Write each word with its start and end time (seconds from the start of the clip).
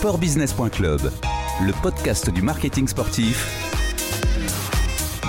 Sportbusiness.club, 0.00 1.12
le 1.60 1.82
podcast 1.82 2.30
du 2.30 2.40
marketing 2.40 2.88
sportif. 2.88 3.46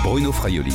Bruno 0.02 0.32
Fraioli. 0.32 0.72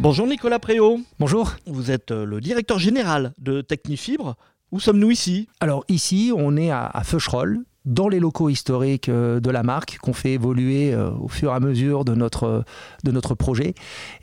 Bonjour 0.00 0.26
Nicolas 0.26 0.58
Préau. 0.58 0.98
Bonjour. 1.20 1.52
Vous 1.64 1.92
êtes 1.92 2.10
euh, 2.10 2.24
le 2.24 2.40
directeur 2.40 2.80
général 2.80 3.34
de 3.38 3.60
Technifibre. 3.60 4.34
Où 4.72 4.80
sommes-nous 4.80 5.12
ici? 5.12 5.48
Alors 5.60 5.84
ici, 5.86 6.32
on 6.36 6.56
est 6.56 6.70
à, 6.70 6.86
à 6.86 7.04
Feucherolles, 7.04 7.60
dans 7.84 8.08
les 8.08 8.20
locaux 8.20 8.48
historiques 8.48 9.08
euh, 9.08 9.40
de 9.40 9.50
la 9.50 9.62
marque 9.62 9.98
qu'on 9.98 10.12
fait 10.12 10.32
évoluer 10.32 10.94
euh, 10.94 11.10
au 11.20 11.28
fur 11.28 11.50
et 11.50 11.54
à 11.54 11.60
mesure 11.60 12.04
de 12.04 12.14
notre, 12.14 12.64
de 13.04 13.10
notre 13.10 13.34
projet. 13.34 13.74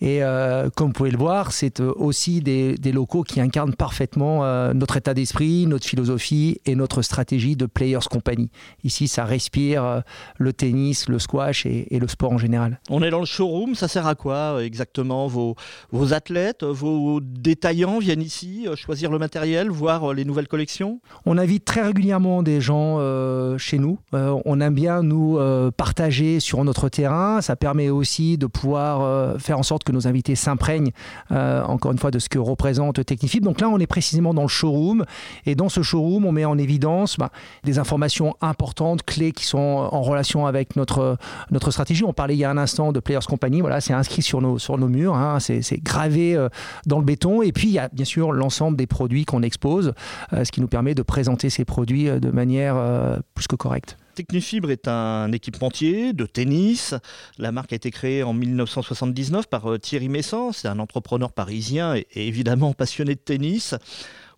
Et 0.02 0.24
euh, 0.24 0.70
comme 0.76 0.88
vous 0.88 0.94
pouvez 0.94 1.12
le 1.12 1.18
voir, 1.18 1.52
c'est 1.52 1.80
aussi 1.80 2.42
des, 2.42 2.78
des, 2.78 2.92
locaux 2.92 3.24
qui 3.24 3.42
incarnent 3.42 3.76
parfaitement 3.76 4.44
notre 4.74 4.98
état 4.98 5.14
d'esprit, 5.14 5.68
notre 5.68 5.86
philosophie 5.86 6.60
et 6.66 6.76
notre 6.76 7.02
stratégie 7.02 7.56
de 7.56 7.66
Players 7.66 8.08
Company. 8.10 8.50
Ici, 8.84 9.08
ça 9.08 9.26
respire 9.26 10.04
le 10.38 10.54
tennis, 10.54 11.08
le 11.08 11.20
squash 11.20 11.66
et, 11.66 11.94
et, 11.94 12.00
le 12.00 12.08
sport 12.08 12.32
en 12.32 12.38
général. 12.38 12.80
On 12.90 13.04
est 13.04 13.10
dans 13.10 13.20
le 13.20 13.26
showroom, 13.26 13.76
ça 13.76 13.88
sert 13.88 14.08
à 14.08 14.16
quoi 14.16 14.64
exactement 14.64 15.28
vos, 15.28 15.56
vos 15.92 16.14
athlètes, 16.14 16.64
vos 16.64 17.20
détaillants 17.22 18.00
viennent 18.00 18.22
ici 18.22 18.68
choisir 18.76 19.12
le 19.12 19.20
matériel, 19.20 19.70
voir 19.70 20.14
les 20.14 20.26
nouvelles 20.26 20.48
collections? 20.48 21.00
On 21.26 21.38
invite 21.38 21.66
très 21.66 21.82
régulièrement 21.82 22.44
des 22.44 22.62
gens 22.62 22.98
chez 23.58 23.80
nous. 23.80 23.98
Euh, 24.14 24.40
on 24.46 24.60
aime 24.62 24.74
bien 24.74 25.04
nous 25.04 25.38
euh, 25.38 25.72
partager 25.72 26.40
sur 26.40 26.64
notre 26.64 26.90
terrain. 26.90 27.42
Ça 27.42 27.56
permet 27.56 27.90
aussi 27.90 28.38
de 28.38 28.48
pouvoir 28.48 29.02
euh, 29.02 29.38
faire 29.38 29.60
en 29.60 29.64
sorte 29.64 29.84
que 29.84 29.92
nos 29.92 30.08
invités 30.08 30.36
s'imprègnent, 30.36 30.92
encore 31.30 31.92
une 31.92 31.98
fois, 31.98 32.12
de 32.12 32.20
ce 32.20 32.30
que 32.30 32.40
représente 32.40 33.04
Technifib. 33.06 33.44
Donc 33.44 33.62
là, 33.62 33.70
on 33.70 33.80
est 33.80 33.88
précisément 33.88 34.34
dans 34.34 34.44
le 34.44 34.48
showroom. 34.48 35.06
Et 35.46 35.56
dans 35.56 35.70
ce 35.70 35.82
showroom, 35.82 36.26
on 36.26 36.32
met 36.32 36.46
en 36.46 36.58
évidence 36.58 37.18
bah, 37.18 37.30
des 37.64 37.80
informations 37.80 38.36
importantes, 38.42 39.04
clés 39.04 39.32
qui 39.32 39.46
sont 39.46 39.58
en 39.58 40.02
relation 40.02 40.46
avec 40.46 40.76
notre, 40.76 41.18
notre 41.52 41.72
stratégie. 41.72 42.04
On 42.04 42.14
parlait 42.14 42.36
il 42.36 42.40
y 42.40 42.44
a 42.44 42.50
un 42.50 42.58
instant 42.58 42.92
de 42.92 43.00
Players 43.00 43.26
Company. 43.28 43.62
Voilà, 43.62 43.82
c'est 43.82 43.94
inscrit 43.94 44.22
sur 44.22 44.42
nos, 44.42 44.60
sur 44.60 44.78
nos 44.78 44.88
murs. 44.88 45.16
Hein. 45.16 45.40
C'est 45.40 45.84
gravé 45.84 46.38
dans 46.86 47.00
le 47.00 47.06
béton. 47.06 47.42
Et 47.42 47.52
puis, 47.52 47.68
il 47.68 47.74
y 47.74 47.80
a 47.80 47.90
bien 47.90 48.06
sûr 48.06 48.32
l'ensemble 48.32 48.78
des 48.78 48.88
produits 48.88 49.26
qu'on 49.26 49.44
expose, 49.44 49.94
ce 50.32 50.52
qui 50.52 50.62
nous 50.62 50.68
permet 50.68 50.96
de 50.96 51.02
présenter 51.02 51.50
ces 51.50 51.66
produits 51.66 52.06
de 52.06 52.32
manière 52.32 52.76
que. 53.48 53.96
Technifibre 54.16 54.72
est 54.72 54.88
un 54.88 55.32
équipementier 55.32 56.14
de 56.14 56.26
tennis. 56.26 56.94
La 57.38 57.52
marque 57.52 57.74
a 57.74 57.76
été 57.76 57.92
créée 57.92 58.24
en 58.24 58.34
1979 58.34 59.48
par 59.48 59.72
euh, 59.72 59.78
Thierry 59.78 60.10
Messant. 60.10 60.52
C'est 60.52 60.68
un 60.68 60.80
entrepreneur 60.80 61.32
parisien 61.32 61.96
et 61.96 62.06
évidemment 62.14 62.74
passionné 62.74 63.16
de 63.16 63.20
tennis. 63.20 63.76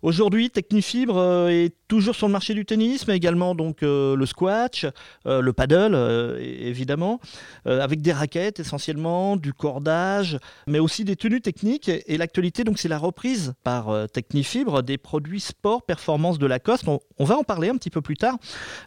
Aujourd'hui, 0.02 0.50
Technifibre 0.50 1.16
euh, 1.16 1.48
est 1.48 1.76
toujours 1.86 2.16
sur 2.16 2.26
le 2.26 2.32
marché 2.32 2.54
du 2.54 2.64
tennis, 2.64 3.06
mais 3.06 3.16
également 3.16 3.54
donc 3.54 3.84
euh, 3.84 4.16
le 4.16 4.26
squash, 4.26 4.84
euh, 5.26 5.40
le 5.40 5.52
paddle, 5.52 5.94
évidemment, 6.40 7.20
avec 7.64 8.02
des 8.02 8.12
raquettes 8.12 8.58
essentiellement, 8.58 9.36
du 9.36 9.52
cordage, 9.52 10.38
mais 10.66 10.80
aussi 10.80 11.04
des 11.04 11.14
tenues 11.14 11.40
techniques. 11.40 11.88
Et, 11.88 12.16
l'actualité, 12.16 12.64
donc, 12.64 12.78
c'est 12.78 12.88
la 12.88 12.98
reprise 12.98 13.54
par 13.62 14.08
Technifibre 14.12 14.82
des 14.82 14.98
produits 14.98 15.40
sport 15.40 15.82
performance 15.84 16.38
de 16.38 16.46
Lacoste. 16.46 16.88
On, 16.88 16.98
on 17.18 17.24
va 17.24 17.36
en 17.36 17.44
parler 17.44 17.68
un 17.68 17.76
petit 17.76 17.90
peu 17.90 18.00
plus 18.00 18.16
tard. 18.16 18.36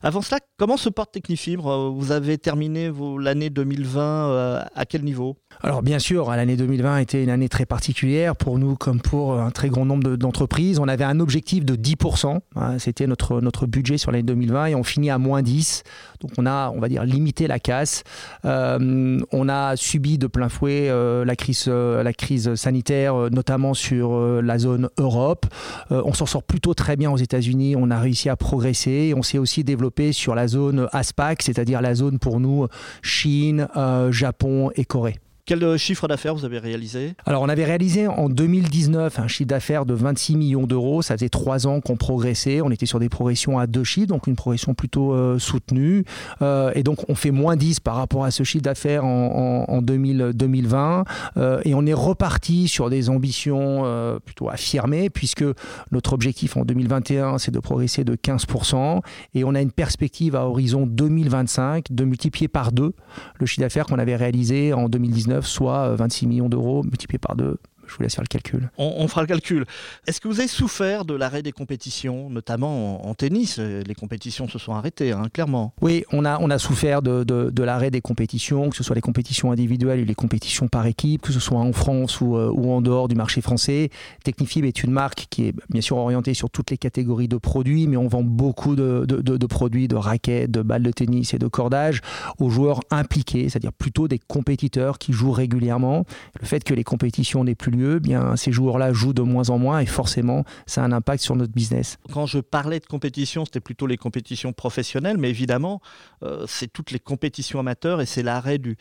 Avant 0.01 0.21
cela, 0.21 0.39
comment 0.57 0.77
se 0.77 0.89
porte 0.89 1.11
Technifibre? 1.13 1.91
Vous 1.91 2.11
avez 2.11 2.37
terminé 2.37 2.91
l'année 3.19 3.49
2020 3.49 4.65
à 4.75 4.85
quel 4.85 5.03
niveau? 5.03 5.37
Alors, 5.61 5.83
bien 5.83 5.99
sûr, 5.99 6.29
l'année 6.31 6.57
2020 6.57 6.97
était 6.97 7.23
une 7.23 7.29
année 7.29 7.49
très 7.49 7.65
particulière 7.65 8.35
pour 8.35 8.57
nous 8.57 8.75
comme 8.75 8.99
pour 8.99 9.39
un 9.39 9.51
très 9.51 9.69
grand 9.69 9.85
nombre 9.85 10.15
d'entreprises. 10.17 10.79
On 10.79 10.87
avait 10.87 11.04
un 11.07 11.19
objectif 11.19 11.65
de 11.65 11.75
10%. 11.75 12.39
Hein, 12.55 12.79
c'était 12.79 13.07
notre, 13.07 13.41
notre 13.41 13.65
budget 13.65 13.97
sur 13.97 14.11
l'année 14.11 14.23
2020 14.23 14.67
et 14.67 14.75
on 14.75 14.83
finit 14.83 15.09
à 15.09 15.17
moins 15.17 15.41
10. 15.41 15.83
Donc 16.21 16.31
on 16.37 16.45
a, 16.45 16.71
on 16.75 16.79
va 16.79 16.89
dire, 16.89 17.03
limité 17.03 17.47
la 17.47 17.59
casse. 17.59 18.03
Euh, 18.45 19.19
on 19.31 19.49
a 19.49 19.75
subi 19.75 20.17
de 20.17 20.27
plein 20.27 20.49
fouet 20.49 20.87
euh, 20.89 21.25
la, 21.25 21.35
crise, 21.35 21.65
euh, 21.67 22.03
la 22.03 22.13
crise 22.13 22.55
sanitaire, 22.55 23.29
notamment 23.31 23.73
sur 23.73 24.19
la 24.41 24.57
zone 24.57 24.89
Europe. 24.97 25.45
on 25.89 26.13
s'en 26.13 26.25
sort 26.25 26.43
plutôt 26.43 26.73
très 26.73 26.95
bien 26.95 27.11
aux 27.11 27.17
États-Unis. 27.17 27.75
On 27.77 27.91
a 27.91 27.99
réussi 27.99 28.29
à 28.29 28.35
progresser. 28.35 29.13
On 29.15 29.23
s'est 29.23 29.37
aussi 29.37 29.63
développé 29.63 30.11
sur 30.11 30.35
la 30.35 30.47
zone 30.47 30.87
ASPAC, 30.91 31.41
c'est-à-dire 31.41 31.81
la 31.81 31.95
zone 31.95 32.19
pour 32.19 32.39
nous 32.39 32.67
Chine, 33.01 33.67
Japon 34.09 34.71
et 34.75 34.85
Corée. 34.85 35.19
Quel 35.47 35.63
euh, 35.63 35.77
chiffre 35.77 36.07
d'affaires 36.07 36.33
vous 36.33 36.43
avez 36.43 36.57
réalisé 36.57 37.13
Alors, 37.27 37.43
on 37.43 37.49
avait 37.49 37.65
réalisé 37.65 38.07
en 38.07 38.29
2019 38.29 39.19
un 39.19 39.27
chiffre 39.27 39.47
d'affaires 39.47 39.85
de 39.85 39.93
26 39.93 40.37
millions 40.37 40.65
d'euros. 40.65 41.03
Ça 41.03 41.13
faisait 41.13 41.29
trois 41.29 41.67
ans 41.67 41.81
qu'on 41.81 41.97
progressait. 41.97 42.61
On 42.61 42.71
était 42.71 42.87
sur 42.87 42.97
des 42.97 43.09
progressions 43.09 43.59
à 43.59 43.67
deux 43.67 43.83
chiffres, 43.83 44.07
donc 44.07 44.25
une 44.25 44.35
progression 44.35 44.73
plutôt 44.73 45.13
euh, 45.13 45.37
soutenue. 45.37 46.03
Euh, 46.41 46.71
et 46.73 46.81
donc, 46.81 47.07
on 47.09 47.13
fait 47.13 47.29
moins 47.29 47.55
10 47.57 47.79
par 47.79 47.93
rapport 47.95 48.25
à 48.25 48.31
ce 48.31 48.41
chiffre 48.41 48.63
d'affaires 48.63 49.05
en, 49.05 49.65
en, 49.69 49.71
en 49.71 49.81
2000, 49.83 50.31
2020. 50.33 51.03
Euh, 51.37 51.61
et 51.63 51.75
on 51.75 51.85
est 51.85 51.93
reparti 51.93 52.67
sur 52.67 52.89
des 52.89 53.11
ambitions 53.11 53.83
plutôt 54.25 54.49
affirmées, 54.49 55.11
puisque 55.11 55.45
notre 55.91 56.13
objectif 56.13 56.57
en 56.57 56.65
2021, 56.65 57.37
c'est 57.37 57.51
de 57.51 57.59
progresser 57.59 58.03
de 58.03 58.15
15%. 58.15 59.01
Et 59.35 59.43
on 59.43 59.53
a 59.53 59.61
une 59.61 59.71
perspective 59.71 60.35
à 60.35 60.47
horizon 60.47 60.87
2025 60.87 61.91
de 61.91 62.03
multiplier 62.03 62.47
par 62.47 62.71
deux 62.71 62.93
le 63.39 63.45
chiffre 63.45 63.61
d'affaires 63.61 63.85
qu'on 63.85 63.99
avait 63.99 64.15
réalisé 64.15 64.73
en 64.73 64.89
2019 64.89 65.34
soit 65.41 65.95
26 65.95 66.27
millions 66.27 66.49
d'euros 66.49 66.83
multipliés 66.83 67.19
par 67.19 67.35
deux 67.35 67.57
je 67.87 67.95
vous 67.95 68.03
laisse 68.03 68.15
faire 68.15 68.23
le 68.23 68.27
calcul. 68.27 68.69
On, 68.77 69.07
fera 69.07 69.21
le 69.21 69.27
calcul. 69.27 69.65
Est-ce 70.07 70.19
que 70.19 70.27
vous 70.27 70.39
avez 70.39 70.47
souffert 70.47 71.05
de 71.05 71.13
l'arrêt 71.13 71.41
des 71.41 71.51
compétitions, 71.51 72.29
notamment 72.29 73.07
en, 73.07 73.13
tennis? 73.13 73.57
Les 73.59 73.95
compétitions 73.95 74.47
se 74.47 74.59
sont 74.59 74.73
arrêtées, 74.73 75.11
hein, 75.11 75.27
clairement. 75.31 75.73
Oui, 75.81 76.03
on 76.11 76.25
a, 76.25 76.39
on 76.39 76.49
a 76.49 76.59
souffert 76.59 77.01
de, 77.01 77.23
de, 77.23 77.49
de 77.49 77.63
l'arrêt 77.63 77.91
des 77.91 78.01
compétitions, 78.01 78.69
que 78.69 78.75
ce 78.75 78.83
soit 78.83 78.95
les 78.95 79.01
compétitions 79.01 79.51
individuelles 79.51 80.01
ou 80.01 80.05
les 80.05 80.15
compétitions 80.15 80.67
par 80.67 80.85
équipe, 80.85 81.21
que 81.21 81.33
ce 81.33 81.39
soit 81.39 81.59
en 81.59 81.73
France 81.73 82.21
ou, 82.21 82.35
euh, 82.35 82.51
ou 82.51 82.71
en 82.71 82.81
dehors 82.81 83.07
du 83.07 83.15
marché 83.15 83.41
français. 83.41 83.89
Technifib 84.23 84.65
est 84.65 84.83
une 84.83 84.91
marque 84.91 85.27
qui 85.29 85.47
est 85.47 85.53
bien 85.69 85.81
sûr 85.81 85.97
orientée 85.97 86.33
sur 86.33 86.49
toutes 86.49 86.71
les 86.71 86.77
catégories 86.77 87.27
de 87.27 87.37
produits, 87.37 87.87
mais 87.87 87.97
on 87.97 88.07
vend 88.07 88.23
beaucoup 88.23 88.75
de, 88.75 89.05
de 89.05 89.45
produits, 89.45 89.87
de 89.87 89.95
raquettes, 89.95 90.51
de 90.51 90.61
balles 90.61 90.83
de 90.83 90.91
tennis 90.91 91.33
et 91.33 91.39
de 91.39 91.47
cordage 91.47 92.01
aux 92.39 92.49
joueurs 92.49 92.81
impliqués, 92.91 93.49
c'est-à-dire 93.49 93.73
plutôt 93.73 94.07
des 94.07 94.19
compétiteurs 94.19 94.97
qui 94.97 95.13
jouent 95.13 95.31
régulièrement. 95.31 96.05
Le 96.39 96.45
fait 96.45 96.63
que 96.63 96.73
les 96.73 96.83
compétitions 96.83 97.43
n'aient 97.43 97.55
plus 97.55 97.71
lieu, 97.75 97.95
eh 97.97 97.99
bien 97.99 98.35
ces 98.35 98.51
joueurs-là 98.51 98.93
jouent 98.93 99.13
de 99.13 99.21
moins 99.21 99.49
en 99.49 99.57
moins 99.57 99.79
et 99.79 99.85
forcément 99.85 100.43
ça 100.65 100.81
a 100.81 100.85
un 100.85 100.91
impact 100.91 101.23
sur 101.23 101.35
notre 101.35 101.53
business. 101.53 101.97
Quand 102.11 102.25
je 102.25 102.39
parlais 102.39 102.79
de 102.79 102.85
compétition, 102.85 103.45
c'était 103.45 103.59
plutôt 103.59 103.87
les 103.87 103.97
compétitions 103.97 104.53
professionnelles, 104.53 105.17
mais 105.17 105.29
évidemment 105.29 105.81
euh, 106.23 106.45
c'est 106.47 106.71
toutes 106.71 106.91
les 106.91 106.99
compétitions 106.99 107.59
amateurs 107.59 108.01
et 108.01 108.05
c'est 108.05 108.23
l'arrêt 108.23 108.57
du, 108.57 108.77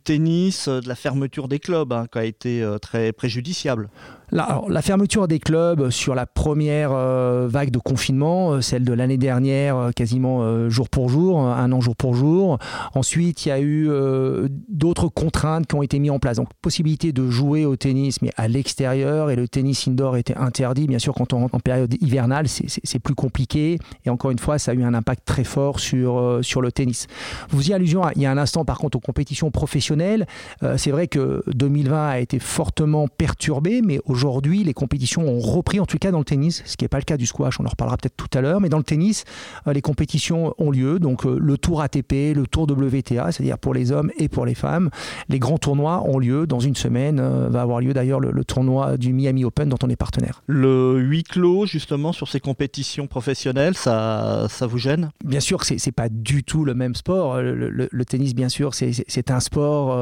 tennis, 0.00 0.68
euh, 0.68 0.80
de 0.80 0.88
la 0.88 0.94
fermeture 0.94 1.48
des 1.48 1.58
clubs 1.58 1.92
hein, 1.92 2.06
qui 2.10 2.18
a 2.18 2.24
été 2.24 2.62
euh, 2.62 2.78
très 2.78 3.12
préjudiciable. 3.12 3.88
La, 4.30 4.82
fermeture 4.82 5.26
des 5.26 5.38
clubs 5.38 5.88
sur 5.90 6.14
la 6.14 6.26
première 6.26 6.92
euh, 6.92 7.46
vague 7.48 7.70
de 7.70 7.78
confinement, 7.78 8.52
euh, 8.52 8.60
celle 8.60 8.84
de 8.84 8.92
l'année 8.92 9.16
dernière, 9.16 9.76
euh, 9.76 9.90
quasiment 9.90 10.68
jour 10.68 10.88
pour 10.88 11.08
jour, 11.08 11.40
un 11.40 11.72
an 11.72 11.80
jour 11.80 11.96
pour 11.96 12.14
jour. 12.14 12.58
Ensuite, 12.94 13.46
il 13.46 13.48
y 13.48 13.52
a 13.52 13.60
eu 13.60 13.88
d'autres 14.68 15.08
contraintes 15.08 15.66
qui 15.66 15.74
ont 15.74 15.82
été 15.82 15.98
mises 15.98 16.10
en 16.10 16.18
place. 16.18 16.36
Donc, 16.36 16.48
possibilité 16.60 17.12
de 17.12 17.28
jouer 17.28 17.64
au 17.64 17.76
tennis, 17.76 18.20
mais 18.22 18.30
à 18.36 18.48
l'extérieur, 18.48 19.30
et 19.30 19.36
le 19.36 19.48
tennis 19.48 19.88
indoor 19.88 20.16
était 20.16 20.36
interdit. 20.36 20.86
Bien 20.86 20.98
sûr, 20.98 21.14
quand 21.14 21.32
on 21.32 21.40
rentre 21.40 21.54
en 21.54 21.60
période 21.60 21.94
hivernale, 22.00 22.46
c'est 22.48 22.98
plus 22.98 23.14
compliqué. 23.14 23.78
Et 24.04 24.10
encore 24.10 24.30
une 24.30 24.38
fois, 24.38 24.58
ça 24.58 24.72
a 24.72 24.74
eu 24.74 24.82
un 24.82 24.94
impact 24.94 25.24
très 25.24 25.44
fort 25.44 25.80
sur, 25.80 26.40
sur 26.42 26.60
le 26.60 26.72
tennis. 26.72 27.06
Vous 27.50 27.70
y 27.70 27.72
allusion 27.72 28.02
il 28.14 28.22
y 28.22 28.26
a 28.26 28.30
un 28.30 28.38
instant, 28.38 28.64
par 28.64 28.78
contre, 28.78 28.96
aux 28.96 29.00
compétitions 29.00 29.50
professionnelles. 29.50 30.26
c'est 30.76 30.90
vrai 30.90 31.08
que 31.08 31.42
2020 31.48 32.08
a 32.08 32.18
été 32.20 32.38
fortement 32.38 33.08
perturbé, 33.08 33.80
mais 33.84 34.00
aujourd'hui, 34.04 34.17
Aujourd'hui, 34.18 34.64
les 34.64 34.74
compétitions 34.74 35.28
ont 35.28 35.38
repris, 35.38 35.78
en 35.78 35.86
tout 35.86 35.98
cas 35.98 36.10
dans 36.10 36.18
le 36.18 36.24
tennis, 36.24 36.64
ce 36.66 36.76
qui 36.76 36.82
n'est 36.82 36.88
pas 36.88 36.98
le 36.98 37.04
cas 37.04 37.16
du 37.16 37.24
squash, 37.24 37.60
on 37.60 37.64
en 37.64 37.68
reparlera 37.68 37.96
peut-être 37.96 38.16
tout 38.16 38.36
à 38.36 38.40
l'heure, 38.40 38.60
mais 38.60 38.68
dans 38.68 38.78
le 38.78 38.82
tennis, 38.82 39.22
euh, 39.68 39.72
les 39.72 39.80
compétitions 39.80 40.54
ont 40.58 40.72
lieu. 40.72 40.98
Donc 40.98 41.24
euh, 41.24 41.38
le 41.40 41.56
tour 41.56 41.82
ATP, 41.82 42.34
le 42.34 42.44
tour 42.50 42.64
WTA, 42.64 43.30
c'est-à-dire 43.30 43.58
pour 43.58 43.74
les 43.74 43.92
hommes 43.92 44.10
et 44.18 44.28
pour 44.28 44.44
les 44.44 44.56
femmes. 44.56 44.90
Les 45.28 45.38
grands 45.38 45.58
tournois 45.58 46.02
ont 46.04 46.18
lieu. 46.18 46.48
Dans 46.48 46.58
une 46.58 46.74
semaine, 46.74 47.20
euh, 47.20 47.48
va 47.48 47.62
avoir 47.62 47.80
lieu 47.80 47.92
d'ailleurs 47.92 48.18
le, 48.18 48.32
le, 48.32 48.44
tournoi 48.44 48.96
du 48.96 49.12
Miami 49.12 49.44
Open 49.44 49.68
dont 49.68 49.78
on 49.84 49.88
est 49.88 49.94
partenaire. 49.94 50.42
Le 50.48 50.98
huis 50.98 51.22
clos, 51.22 51.66
justement, 51.66 52.12
sur 52.12 52.26
ces 52.26 52.40
compétitions 52.40 53.06
professionnelles, 53.06 53.76
ça, 53.76 54.48
ça 54.50 54.66
vous 54.66 54.78
gêne? 54.78 55.12
Bien 55.24 55.38
sûr 55.38 55.60
que 55.60 55.66
ce 55.66 55.74
n'est 55.74 55.92
pas 55.92 56.08
du 56.08 56.42
tout 56.42 56.64
le 56.64 56.74
même 56.74 56.96
sport. 56.96 57.40
Le, 57.40 57.54
le, 57.54 57.88
le 57.88 58.04
tennis, 58.04 58.34
bien 58.34 58.48
sûr, 58.48 58.74
c'est 58.74 59.30
un 59.30 59.38
sport 59.38 59.96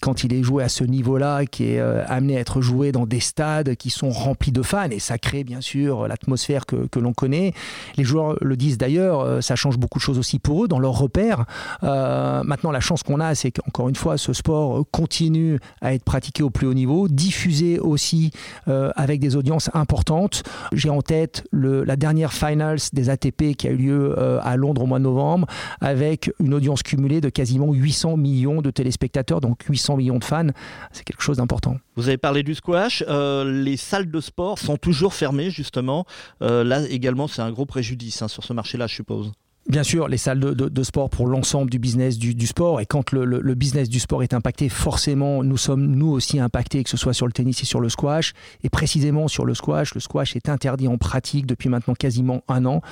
quand 0.00 0.24
il 0.24 0.32
est 0.32 0.42
joué 0.42 0.64
à 0.64 0.68
ce 0.68 0.84
niveau-là, 0.84 1.44
qui 1.46 1.72
est 1.72 1.80
euh, 1.80 2.02
amené 2.06 2.36
à 2.36 2.40
être 2.40 2.60
joué 2.60 2.90
dans 2.92 3.06
des 3.06 3.20
stades 3.20 3.76
qui 3.76 3.90
sont 3.90 4.10
remplis 4.10 4.52
de 4.52 4.62
fans, 4.62 4.90
et 4.90 4.98
ça 4.98 5.18
crée 5.18 5.44
bien 5.44 5.60
sûr 5.60 6.08
l'atmosphère 6.08 6.66
que, 6.66 6.98
l'on 6.98 7.12
connaît. 7.12 7.54
Les 7.96 8.04
joueurs 8.04 8.36
le 8.40 8.56
disent 8.56 8.78
d'ailleurs, 8.78 9.20
euh, 9.20 9.40
ça 9.40 9.56
change 9.56 9.78
beaucoup 9.78 9.98
de 9.98 10.02
choses 10.02 10.18
aussi 10.18 10.38
pour 10.38 10.64
eux 10.64 10.68
dans 10.68 10.78
leurs 10.78 10.98
repères. 10.98 11.44
Euh, 11.82 12.42
maintenant, 12.42 12.70
la 12.70 12.80
chance 12.80 13.02
qu'on 13.02 13.20
a, 13.20 13.34
c'est 13.34 13.50
qu'encore 13.50 13.88
une 13.88 13.96
fois, 13.96 14.18
ce 14.18 14.32
sport 14.32 14.84
continue 14.90 15.58
à 15.80 15.94
être 15.94 16.04
pratiqué 16.04 16.42
au 16.42 16.50
plus 16.50 16.66
haut 16.66 16.74
niveau, 16.74 17.08
diffusé 17.08 17.78
aussi 17.78 18.32
avec 18.66 19.20
des 19.20 19.36
audiences 19.36 19.70
importantes. 19.74 20.42
J'ai 20.72 20.90
en 20.90 21.02
tête 21.02 21.44
la 21.52 21.96
dernière 21.96 22.32
finals 22.32 22.78
des 22.92 23.10
ATP 23.10 23.56
qui 23.56 23.68
a 23.68 23.70
eu 23.70 23.76
lieu 23.76 24.18
à 24.42 24.56
Londres 24.56 24.82
au 24.82 24.86
mois 24.86 24.98
de 24.98 25.04
novembre, 25.04 25.46
avec 25.80 26.32
une 26.40 26.54
audience 26.54 26.82
cumulée 26.82 27.20
de 27.20 27.28
quasiment 27.28 27.72
800 27.72 28.16
millions 28.16 28.62
de 28.62 28.70
téléspectateurs, 28.70 29.40
donc 29.40 29.62
800 29.68 29.89
millions 29.96 30.18
de 30.18 30.24
fans, 30.24 30.48
c'est 30.92 31.04
quelque 31.04 31.22
chose 31.22 31.38
d'important. 31.38 31.76
Vous 31.96 32.08
avez 32.08 32.18
parlé 32.18 32.42
du 32.42 32.54
squash, 32.54 33.04
euh, 33.08 33.62
les 33.62 33.76
salles 33.76 34.10
de 34.10 34.20
sport 34.20 34.58
sont 34.58 34.76
toujours 34.76 35.14
fermées 35.14 35.50
justement. 35.50 36.04
Euh, 36.42 36.64
là 36.64 36.82
également 36.88 37.28
c'est 37.28 37.42
un 37.42 37.50
gros 37.50 37.66
préjudice 37.66 38.22
hein, 38.22 38.28
sur 38.28 38.44
ce 38.44 38.52
marché-là 38.52 38.86
je 38.86 38.94
suppose 38.94 39.32
bien 39.68 39.82
sûr 39.82 40.08
les 40.08 40.16
salles 40.16 40.40
de, 40.40 40.82
sport 40.82 41.10
pour 41.10 41.26
l'ensemble 41.26 41.70
du 41.70 41.78
business 41.78 42.18
du, 42.18 42.46
sport. 42.46 42.80
Et 42.80 42.86
quand 42.86 43.12
le, 43.12 43.54
business 43.54 43.88
du 43.88 44.00
sport 44.00 44.22
est 44.22 44.34
impacté, 44.34 44.68
forcément, 44.68 45.42
nous 45.44 45.56
sommes 45.56 45.86
nous 45.86 46.08
aussi 46.08 46.40
impactés, 46.40 46.82
que 46.82 46.90
ce 46.90 46.96
soit 46.96 47.12
sur 47.12 47.26
le 47.26 47.32
tennis 47.32 47.62
et 47.62 47.66
sur 47.66 47.80
le 47.80 47.88
squash. 47.88 48.32
Et 48.64 48.70
précisément 48.70 49.28
sur 49.28 49.44
le 49.44 49.54
squash, 49.54 49.94
le 49.94 50.00
squash 50.00 50.36
est 50.36 50.48
interdit 50.48 50.88
en 50.88 50.98
pratique 50.98 51.46
depuis 51.46 51.68
maintenant 51.68 51.94
quasiment 51.94 52.42
un 52.48 52.64
an. 52.64 52.82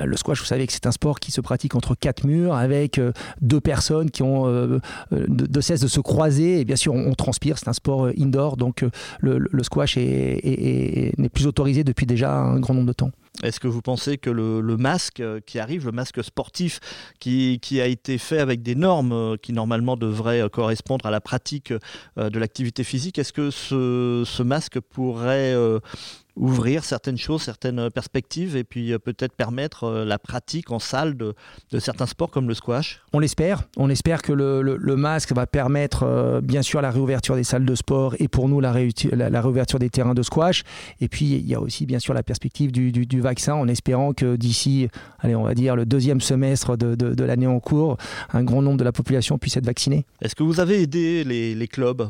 Euh, 0.00 0.04
le 0.04 0.16
squash, 0.16 0.40
vous 0.40 0.46
savez 0.46 0.66
que 0.66 0.72
c'est 0.72 0.86
un 0.86 0.92
sport 0.92 1.18
qui 1.18 1.32
se 1.32 1.40
pratique 1.40 1.74
entre 1.74 1.94
quatre 1.94 2.24
murs 2.24 2.54
avec 2.54 2.98
euh, 2.98 3.12
deux 3.40 3.60
personnes 3.60 4.10
qui 4.10 4.22
ont 4.22 4.46
euh, 4.46 4.78
de, 5.10 5.60
cesse 5.60 5.80
de 5.80 5.88
se 5.88 6.00
croiser. 6.00 6.60
Et 6.60 6.64
bien 6.64 6.76
sûr, 6.76 6.94
on, 6.94 7.14
transpire, 7.14 7.58
c'est 7.58 7.68
un 7.68 7.72
sport 7.72 8.08
indoor, 8.18 8.56
donc 8.56 8.84
le, 9.20 9.62
squash 9.62 9.96
n'est 9.96 11.12
plus 11.32 11.46
autorisé 11.46 11.84
depuis 11.84 12.06
déjà 12.06 12.34
un 12.34 12.60
grand 12.60 12.74
nombre 12.74 12.88
de 12.88 12.92
temps. 12.92 13.10
Est-ce 13.42 13.60
que 13.60 13.68
vous 13.68 13.80
pensez 13.80 14.18
que 14.18 14.28
le, 14.28 14.76
masque 14.76 15.20
euh, 15.20 15.40
qui 15.40 15.58
arrive, 15.58 15.86
le 15.86 15.92
masque 15.92 16.22
sportif 16.22 16.80
qui, 17.18 17.58
a 17.80 17.86
été 17.86 18.18
fait 18.18 18.38
avec 18.38 18.62
des 18.62 18.74
normes 18.74 19.12
euh, 19.12 19.36
qui 19.36 19.54
normalement 19.54 19.96
devraient 19.96 20.42
euh, 20.42 20.48
correspondre 20.50 21.06
à 21.06 21.10
la 21.10 21.20
pratique 21.20 21.72
de 22.16 22.38
l'activité 22.38 22.84
physique, 22.84 23.18
est-ce 23.18 23.32
que 23.32 23.50
ce, 23.50 24.42
masque 24.42 24.80
pourrait 24.80 25.54
ouvrir 26.36 26.84
certaines 26.84 27.18
choses, 27.18 27.42
certaines 27.42 27.90
perspectives 27.90 28.56
et 28.56 28.64
puis 28.64 28.92
euh, 28.92 28.98
peut-être 28.98 29.34
permettre 29.34 29.84
euh, 29.84 30.04
la 30.04 30.18
pratique 30.18 30.70
en 30.70 30.78
salle 30.78 31.16
de, 31.16 31.34
certains 31.78 32.06
sports 32.06 32.30
comme 32.30 32.48
le 32.48 32.54
squash 32.54 33.02
On 33.12 33.18
l'espère. 33.18 33.64
On 33.76 33.90
espère 33.90 34.22
que 34.22 34.32
le, 34.32 34.96
masque 34.96 35.32
va 35.32 35.46
permettre 35.46 36.04
euh, 36.04 36.40
bien 36.40 36.62
sûr 36.62 36.80
la 36.80 36.90
réouverture 36.90 37.34
des 37.34 37.44
salles 37.44 37.64
de 37.64 37.74
sport 37.74 38.14
et 38.18 38.28
pour 38.28 38.48
nous 38.48 38.60
la, 38.60 38.72
la, 39.12 39.40
réouverture 39.40 39.78
des 39.78 39.90
terrains 39.90 40.14
de 40.14 40.22
squash. 40.22 40.64
Et 41.00 41.08
puis 41.08 41.26
il 41.26 41.46
y 41.46 41.54
a 41.54 41.60
aussi 41.60 41.86
bien 41.86 41.98
sûr 41.98 42.14
la 42.14 42.22
perspective 42.22 42.72
du, 42.72 43.20
vaccin 43.20 43.54
en 43.54 43.68
espérant 43.68 44.12
que 44.12 44.36
d'ici, 44.36 44.88
allez, 45.20 45.34
on 45.34 45.44
va 45.44 45.54
dire 45.54 45.76
le 45.76 45.86
deuxième 45.86 46.20
semestre 46.20 46.76
de, 46.76 47.24
l'année 47.24 47.46
en 47.46 47.60
cours, 47.60 47.96
un 48.32 48.42
grand 48.42 48.62
nombre 48.62 48.78
de 48.78 48.84
la 48.84 48.92
population 48.92 49.38
puisse 49.38 49.56
être 49.56 49.66
vaccinée. 49.66 50.06
Est-ce 50.20 50.34
que 50.34 50.42
vous 50.42 50.60
avez 50.60 50.82
aidé 50.82 51.24
les 51.24 51.68
clubs? 51.68 52.08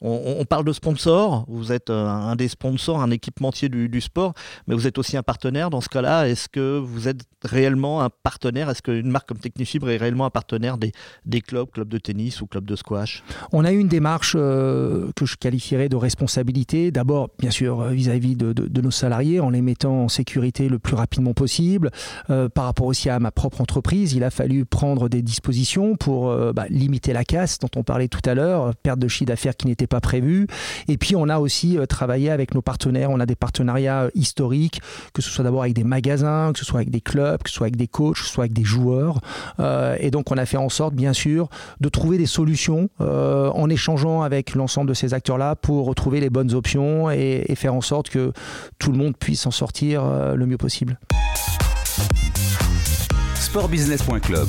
On, 0.00 0.44
parle 0.44 0.64
de 0.64 0.72
sponsors, 0.72 1.44
vous 1.48 1.72
êtes 1.72 1.90
euh, 1.90 2.06
un 2.06 2.36
des 2.36 2.48
sponsors, 2.48 3.00
un 3.00 3.10
équipementier 3.10 3.68
du, 3.68 4.00
sport, 4.00 4.34
mais 4.66 4.74
vous 4.74 4.86
êtes 4.86 4.98
aussi 4.98 5.16
un 5.16 5.22
partenaire 5.22 5.70
dans 5.70 5.80
ce 5.80 5.88
cas-là. 5.88 6.28
Est-ce 6.28 6.48
que 6.48 6.78
vous 6.78 7.08
êtes 7.08 7.22
réellement 7.44 8.02
un 8.02 8.10
partenaire? 8.10 8.70
Est-ce 8.70 8.82
qu'une 8.82 9.10
marque 9.10 9.28
comme 9.28 9.38
Technifibre 9.38 9.90
est 9.90 9.96
réellement 9.96 10.24
un 10.24 10.30
partenaire 10.30 10.76
des, 10.78 10.92
clubs, 11.40 11.68
clubs 11.70 11.88
de 11.88 11.98
tennis 11.98 12.40
ou 12.40 12.46
clubs 12.46 12.64
de 12.64 12.76
squash? 12.76 13.24
On 13.52 13.64
a 13.64 13.72
eu 13.72 13.78
une 13.78 13.88
démarche 13.88 14.34
euh, 14.38 15.10
que 15.16 15.26
je 15.26 15.36
qualifierais 15.36 15.88
de 15.88 15.96
responsabilité. 15.96 16.92
D'abord, 16.92 17.30
bien 17.38 17.50
sûr, 17.50 17.80
euh, 17.80 17.90
vis-à-vis 17.90 18.36
de, 18.36 18.80
nos 18.80 18.90
salariés, 18.92 19.40
en 19.40 19.50
les 19.50 19.62
mettant 19.62 20.04
en 20.04 20.08
sécurité 20.08 20.68
le 20.68 20.78
plus 20.78 20.94
rapidement 20.94 21.34
possible. 21.34 21.90
par 22.28 22.64
rapport 22.64 22.86
aussi 22.86 23.10
à 23.10 23.18
ma 23.18 23.32
propre 23.32 23.60
entreprise, 23.60 24.12
il 24.12 24.22
a 24.22 24.30
fallu 24.30 24.64
prendre 24.64 25.08
des 25.08 25.22
dispositions 25.22 25.96
pour 25.96 26.32
bah, 26.52 26.66
limiter 26.68 27.12
la 27.12 27.24
casse 27.24 27.58
dont 27.58 27.68
on 27.74 27.82
parlait 27.82 28.08
tout 28.08 28.20
à 28.24 28.34
l'heure, 28.34 28.74
perte 28.76 29.00
de 29.00 29.08
chiffre 29.08 29.26
d'affaires 29.26 29.56
qui 29.56 29.66
n'était 29.66 29.87
pas 29.88 30.00
prévu. 30.00 30.46
Et 30.86 30.96
puis 30.96 31.16
on 31.16 31.28
a 31.28 31.38
aussi 31.38 31.78
euh, 31.78 31.86
travaillé 31.86 32.30
avec 32.30 32.54
nos 32.54 32.62
partenaires. 32.62 33.10
On 33.10 33.20
a 33.20 33.26
des 33.26 33.36
partenariats 33.36 34.04
euh, 34.04 34.10
historiques, 34.14 34.80
que 35.12 35.22
ce 35.22 35.30
soit 35.30 35.44
d'abord 35.44 35.62
avec 35.62 35.74
des 35.74 35.84
magasins, 35.84 36.52
que 36.52 36.58
ce 36.58 36.64
soit 36.64 36.78
avec 36.78 36.90
des 36.90 37.00
clubs, 37.00 37.42
que 37.42 37.50
ce 37.50 37.56
soit 37.56 37.66
avec 37.66 37.76
des 37.76 37.88
coachs, 37.88 38.14
que 38.14 38.20
ce 38.20 38.32
soit 38.32 38.44
avec 38.44 38.52
des 38.52 38.64
joueurs. 38.64 39.20
Euh, 39.60 39.96
et 39.98 40.10
donc 40.10 40.30
on 40.30 40.38
a 40.38 40.46
fait 40.46 40.56
en 40.56 40.68
sorte, 40.68 40.94
bien 40.94 41.12
sûr, 41.12 41.48
de 41.80 41.88
trouver 41.88 42.18
des 42.18 42.26
solutions 42.26 42.88
en 42.98 43.70
échangeant 43.70 44.22
avec 44.22 44.54
l'ensemble 44.54 44.88
de 44.88 44.94
ces 44.94 45.14
acteurs-là 45.14 45.56
pour 45.56 45.86
retrouver 45.86 46.20
les 46.20 46.30
bonnes 46.30 46.54
options 46.54 47.10
et, 47.10 47.44
faire 47.56 47.74
en 47.74 47.80
sorte 47.80 48.10
que 48.10 48.32
tout 48.78 48.92
le 48.92 48.98
monde 48.98 49.16
puisse 49.16 49.46
en 49.46 49.50
sortir 49.50 50.04
le 50.34 50.46
mieux 50.46 50.58
possible. 50.58 50.98
Sportbusiness.club, 53.34 54.48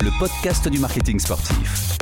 le 0.00 0.18
podcast 0.18 0.68
du 0.68 0.78
marketing 0.78 1.18
sportif. 1.18 1.98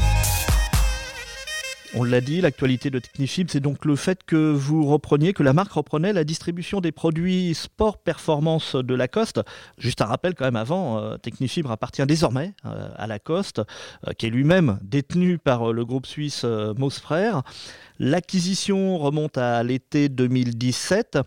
On 1.98 2.04
l'a 2.04 2.20
dit, 2.20 2.42
l'actualité 2.42 2.90
de 2.90 2.98
Technifib, 2.98 3.48
c'est 3.50 3.60
donc 3.60 3.86
le 3.86 3.96
fait 3.96 4.22
que 4.22 4.52
vous 4.52 4.84
repreniez, 4.84 5.32
que 5.32 5.42
la 5.42 5.54
marque 5.54 5.72
reprenait 5.72 6.12
la 6.12 6.24
distribution 6.24 6.82
des 6.82 6.92
produits 6.92 7.54
sport 7.54 7.96
performance 7.96 8.76
de 8.76 8.94
Lacoste. 8.94 9.40
Juste 9.78 10.02
un 10.02 10.04
rappel 10.04 10.34
quand 10.34 10.44
même 10.44 10.56
avant, 10.56 10.98
euh, 10.98 11.16
Technifibre 11.16 11.70
appartient 11.70 12.04
désormais 12.04 12.52
euh, 12.66 12.90
à 12.96 13.06
Lacoste, 13.06 13.60
euh, 14.06 14.12
qui 14.12 14.26
est 14.26 14.30
lui-même 14.30 14.78
détenu 14.82 15.38
par 15.38 15.72
le 15.72 15.86
groupe 15.86 16.04
suisse 16.04 16.44
Moos 16.44 16.90
Frères. 16.90 17.42
L'acquisition 17.98 18.98
remonte 18.98 19.38
à 19.38 19.62
l'été 19.62 20.10
2017. 20.10 21.18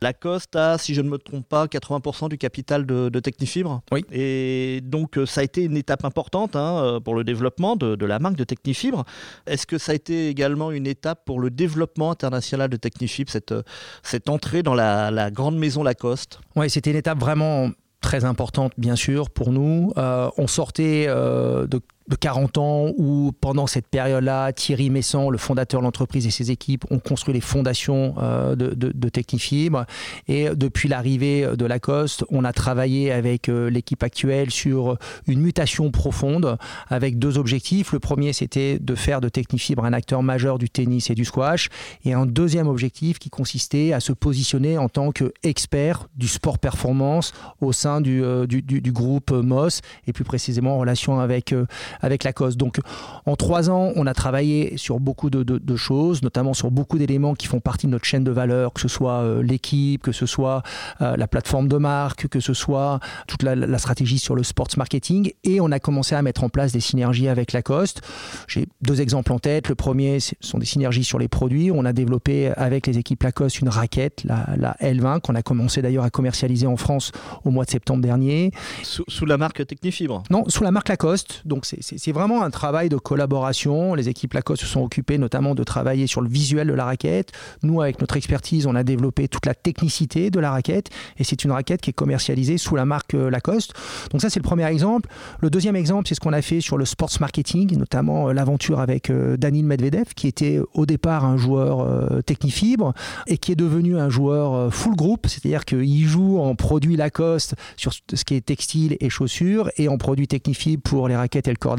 Lacoste 0.00 0.56
a, 0.56 0.78
si 0.78 0.94
je 0.94 1.02
ne 1.02 1.10
me 1.10 1.18
trompe 1.18 1.46
pas, 1.46 1.66
80% 1.66 2.30
du 2.30 2.38
capital 2.38 2.86
de, 2.86 3.20
Technifibre. 3.20 3.82
Oui. 3.92 4.06
Et 4.10 4.80
donc 4.82 5.18
ça 5.26 5.42
a 5.42 5.44
été 5.44 5.64
une 5.64 5.76
étape 5.76 6.04
importante 6.06 6.56
hein, 6.56 6.98
pour 7.04 7.14
le 7.14 7.24
développement 7.24 7.76
de, 7.76 8.06
la 8.06 8.18
marque 8.18 8.36
de 8.36 8.44
Technifibre. 8.44 9.04
Est-ce 9.46 9.66
que 9.66 9.76
ça 9.76 9.92
a 9.92 9.94
été 9.94 10.13
également 10.14 10.70
une 10.70 10.86
étape 10.86 11.24
pour 11.24 11.40
le 11.40 11.50
développement 11.50 12.10
international 12.10 12.68
de 12.68 12.76
Technifibre, 12.76 13.30
cette, 13.30 13.54
cette 14.02 14.28
entrée 14.28 14.62
dans 14.62 14.74
la, 14.74 15.30
grande 15.30 15.56
maison 15.56 15.82
Lacoste 15.82 16.40
Oui, 16.56 16.70
c'était 16.70 16.90
une 16.90 16.96
étape 16.96 17.18
vraiment 17.18 17.70
très 18.00 18.24
importante, 18.24 18.72
bien 18.76 18.96
sûr, 18.96 19.30
pour 19.30 19.50
nous. 19.50 19.92
Euh, 19.96 20.28
on 20.36 20.46
sortait 20.46 21.06
euh, 21.08 21.66
de 21.66 21.80
de 22.08 22.16
40 22.16 22.58
ans 22.58 22.92
où 22.98 23.32
pendant 23.40 23.66
cette 23.66 23.88
période-là, 23.88 24.52
Thierry 24.52 24.90
Messan, 24.90 25.30
le 25.30 25.38
fondateur 25.38 25.80
de 25.80 25.84
l'entreprise 25.84 26.26
et 26.26 26.30
ses 26.30 26.50
équipes 26.50 26.84
ont 26.90 26.98
construit 26.98 27.32
les 27.32 27.40
fondations 27.40 28.14
euh, 28.18 28.54
de, 28.54 28.74
de, 28.74 29.08
Technifibre. 29.08 29.84
Et 30.28 30.48
depuis 30.50 30.88
l'arrivée 30.88 31.46
de 31.56 31.64
Lacoste, 31.64 32.24
on 32.30 32.44
a 32.44 32.52
travaillé 32.52 33.12
avec 33.12 33.48
euh, 33.48 33.70
l'équipe 33.70 34.02
actuelle 34.02 34.50
sur 34.50 34.98
une 35.28 35.40
mutation 35.40 35.90
profonde 35.92 36.58
avec 36.88 37.18
deux 37.18 37.38
objectifs. 37.38 37.92
Le 37.92 38.00
premier, 38.00 38.32
c'était 38.32 38.78
de 38.80 38.94
faire 38.94 39.20
de 39.20 39.28
Technifibre 39.28 39.84
un 39.84 39.92
acteur 39.92 40.22
majeur 40.22 40.58
du 40.58 40.68
tennis 40.68 41.10
et 41.10 41.14
du 41.14 41.24
squash. 41.24 41.68
Et 42.04 42.12
un 42.12 42.26
deuxième 42.26 42.66
objectif 42.66 43.18
qui 43.18 43.30
consistait 43.30 43.92
à 43.92 44.00
se 44.00 44.12
positionner 44.12 44.78
en 44.78 44.88
tant 44.88 45.12
qu'expert 45.12 46.08
du 46.16 46.28
sport 46.28 46.58
performance 46.58 47.32
au 47.60 47.72
sein 47.72 48.00
du, 48.00 48.22
euh, 48.22 48.46
du, 48.46 48.62
du, 48.62 48.92
groupe 48.92 49.30
MOS 49.30 49.80
et 50.06 50.12
plus 50.12 50.24
précisément 50.24 50.74
en 50.74 50.78
relation 50.78 51.20
avec 51.20 51.54
avec 52.00 52.24
Lacoste. 52.24 52.56
Donc 52.56 52.78
en 53.26 53.36
trois 53.36 53.70
ans, 53.70 53.92
on 53.96 54.06
a 54.06 54.14
travaillé 54.14 54.76
sur 54.76 55.00
beaucoup 55.00 55.30
de, 55.30 55.76
choses, 55.76 56.22
notamment 56.22 56.54
sur 56.54 56.70
beaucoup 56.70 56.98
d'éléments 56.98 57.34
qui 57.34 57.46
font 57.46 57.60
partie 57.60 57.86
de 57.86 57.92
notre 57.92 58.04
chaîne 58.04 58.24
de 58.24 58.30
valeur, 58.30 58.72
que 58.72 58.80
ce 58.80 58.88
soit 58.88 59.20
euh, 59.20 59.42
l'équipe, 59.42 60.02
que 60.02 60.12
ce 60.12 60.26
soit 60.26 60.62
euh, 61.00 61.16
la 61.16 61.26
plateforme 61.26 61.68
de 61.68 61.76
marque, 61.76 62.28
que 62.28 62.40
ce 62.40 62.54
soit 62.54 63.00
toute 63.26 63.42
la, 63.42 63.78
stratégie 63.78 64.18
sur 64.18 64.34
le 64.34 64.42
sports 64.42 64.68
marketing. 64.76 65.32
Et 65.42 65.60
on 65.60 65.70
a 65.72 65.80
commencé 65.80 66.14
à 66.14 66.22
mettre 66.22 66.44
en 66.44 66.48
place 66.48 66.72
des 66.72 66.80
synergies 66.80 67.28
avec 67.28 67.52
Lacoste. 67.52 68.02
J'ai 68.46 68.66
deux 68.82 69.00
exemples 69.00 69.32
en 69.32 69.38
tête. 69.38 69.68
Le 69.68 69.74
premier, 69.74 70.20
ce 70.20 70.34
sont 70.40 70.58
des 70.58 70.66
synergies 70.66 71.04
sur 71.04 71.18
les 71.18 71.28
produits. 71.28 71.70
On 71.70 71.84
a 71.84 71.92
développé 71.92 72.52
avec 72.56 72.86
les 72.86 72.98
équipes 72.98 73.22
Lacoste 73.22 73.60
une 73.60 73.68
raquette, 73.68 74.24
la, 74.24 74.76
L20, 74.80 75.20
qu'on 75.20 75.34
a 75.34 75.42
commencé 75.42 75.82
d'ailleurs 75.82 76.04
à 76.04 76.10
commercialiser 76.10 76.66
en 76.66 76.76
France 76.76 77.12
au 77.44 77.50
mois 77.50 77.64
de 77.64 77.70
septembre 77.70 78.02
dernier. 78.02 78.52
Sous, 78.82 79.04
sous 79.08 79.26
la 79.26 79.36
marque 79.36 79.66
Technifibre? 79.66 80.22
Non, 80.30 80.44
sous 80.48 80.62
la 80.62 80.70
marque 80.70 80.88
Lacoste. 80.88 81.42
Donc 81.44 81.66
c'est 81.66 81.83
c'est 81.84 82.12
vraiment 82.12 82.42
un 82.42 82.50
travail 82.50 82.88
de 82.88 82.96
collaboration. 82.96 83.94
Les 83.94 84.08
équipes 84.08 84.32
Lacoste 84.32 84.62
se 84.62 84.68
sont 84.68 84.82
occupées 84.82 85.18
notamment 85.18 85.54
de 85.54 85.62
travailler 85.64 86.06
sur 86.06 86.20
le 86.20 86.28
visuel 86.28 86.68
de 86.68 86.72
la 86.72 86.84
raquette. 86.84 87.32
Nous, 87.62 87.80
avec 87.80 88.00
notre 88.00 88.16
expertise, 88.16 88.66
on 88.66 88.74
a 88.74 88.82
développé 88.82 89.28
toute 89.28 89.46
la 89.46 89.54
technicité 89.54 90.30
de 90.30 90.40
la 90.40 90.50
raquette. 90.50 90.88
Et 91.18 91.24
c'est 91.24 91.44
une 91.44 91.52
raquette 91.52 91.80
qui 91.80 91.90
est 91.90 91.94
commercialisée 91.94 92.58
sous 92.58 92.76
la 92.76 92.84
marque 92.84 93.14
euh, 93.14 93.30
Lacoste. 93.30 93.74
Donc 94.10 94.22
ça, 94.22 94.30
c'est 94.30 94.40
le 94.40 94.44
premier 94.44 94.66
exemple. 94.66 95.08
Le 95.40 95.50
deuxième 95.50 95.76
exemple, 95.76 96.08
c'est 96.08 96.14
ce 96.14 96.20
qu'on 96.20 96.32
a 96.32 96.42
fait 96.42 96.60
sur 96.60 96.78
le 96.78 96.84
sports 96.84 97.10
marketing, 97.20 97.76
notamment 97.76 98.28
euh, 98.28 98.32
l'aventure 98.32 98.80
avec 98.80 99.10
euh, 99.10 99.36
Danil 99.36 99.64
Medvedev, 99.64 100.14
qui 100.14 100.26
était 100.26 100.60
au 100.72 100.86
départ 100.86 101.24
un 101.24 101.36
joueur 101.36 101.86
technifibre 102.24 102.94
et 103.26 103.38
qui 103.38 103.52
est 103.52 103.56
devenu 103.56 103.98
un 103.98 104.08
joueur 104.08 104.72
full 104.72 104.96
group, 104.96 105.26
c'est-à-dire 105.26 105.64
qu'il 105.64 106.06
joue 106.06 106.38
en 106.38 106.54
produits 106.54 106.96
Lacoste 106.96 107.54
sur 107.76 107.92
ce 107.92 108.24
qui 108.24 108.34
est 108.34 108.44
textile 108.44 108.96
et 109.00 109.10
chaussures 109.10 109.70
et 109.76 109.88
en 109.88 109.98
produits 109.98 110.28
technifibre 110.28 110.82
pour 110.82 111.08
les 111.08 111.16
raquettes 111.16 111.48
et 111.48 111.50
le 111.50 111.56
corps 111.56 111.73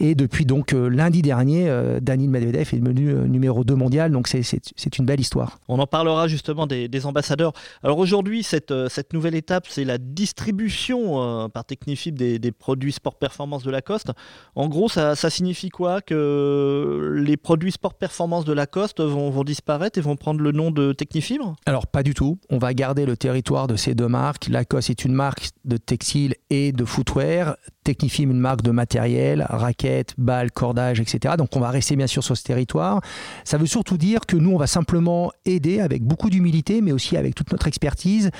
Et 0.00 0.14
depuis 0.14 0.44
donc 0.44 0.72
lundi 0.72 1.22
dernier, 1.22 1.72
Daniel 2.00 2.30
Medvedev 2.30 2.68
est 2.72 2.78
devenu 2.78 3.14
numéro 3.28 3.64
2 3.64 3.74
mondial. 3.74 4.10
Donc 4.10 4.28
c'est 4.28 4.98
une 4.98 5.04
belle 5.04 5.20
histoire. 5.20 5.58
On 5.68 5.78
en 5.78 5.86
parlera 5.86 6.28
justement 6.28 6.66
des, 6.66 7.06
ambassadeurs. 7.06 7.52
Alors 7.82 7.98
aujourd'hui, 7.98 8.42
cette, 8.42 8.72
cette 8.88 9.12
nouvelle 9.12 9.34
étape, 9.34 9.66
c'est 9.68 9.84
la 9.84 9.98
distribution 9.98 11.50
par 11.50 11.64
Technifib 11.64 12.16
des, 12.16 12.38
des, 12.38 12.52
produits 12.52 12.92
sport 12.92 13.16
performance 13.16 13.62
de 13.62 13.70
Lacoste. 13.70 14.12
En 14.54 14.68
gros, 14.68 14.88
ça, 14.88 15.16
ça 15.16 15.30
signifie 15.30 15.68
quoi? 15.68 16.00
Que 16.00 17.12
les 17.16 17.36
produits 17.36 17.72
sport 17.72 17.94
performance 17.94 18.44
de 18.44 18.52
Lacoste 18.52 19.00
vont, 19.00 19.30
vont 19.30 19.44
disparaître 19.44 19.98
et 19.98 20.02
vont 20.02 20.16
prendre 20.16 20.40
le 20.40 20.52
nom 20.52 20.70
de 20.70 20.92
Technifibre 20.92 21.56
Alors 21.66 21.86
pas 21.86 22.02
du 22.02 22.14
tout. 22.14 22.38
On 22.50 22.58
va 22.58 22.74
garder 22.74 23.06
le 23.06 23.16
territoire 23.16 23.66
de 23.66 23.76
ces 23.76 23.94
deux 23.94 24.08
marques. 24.08 24.48
Lacoste 24.48 24.90
est 24.90 25.04
une 25.04 25.12
marque 25.12 25.50
de 25.64 25.76
textile 25.76 26.34
et 26.50 26.72
de 26.72 26.84
footwear. 26.84 27.56
Technifilm, 27.84 28.30
une 28.30 28.40
marque 28.40 28.62
de 28.62 28.70
matériel, 28.70 29.46
raquettes, 29.48 30.14
balles, 30.18 30.50
cordages, 30.50 31.00
etc. 31.00 31.34
Donc 31.38 31.54
on 31.56 31.60
va 31.60 31.70
rester 31.70 31.96
bien 31.96 32.06
sûr 32.06 32.24
sur 32.24 32.36
ce 32.36 32.42
territoire. 32.42 33.00
Ça 33.44 33.58
veut 33.58 33.66
surtout 33.66 33.98
dire 33.98 34.20
que 34.26 34.36
nous, 34.36 34.52
on 34.52 34.58
va 34.58 34.66
simplement 34.66 35.30
aider 35.44 35.80
avec 35.80 36.02
beaucoup 36.02 36.30
d'humilité, 36.30 36.80
mais 36.80 36.92
aussi 36.92 37.16
avec 37.16 37.34
toute 37.34 37.52
notre 37.52 37.66
expertise, 37.66 38.30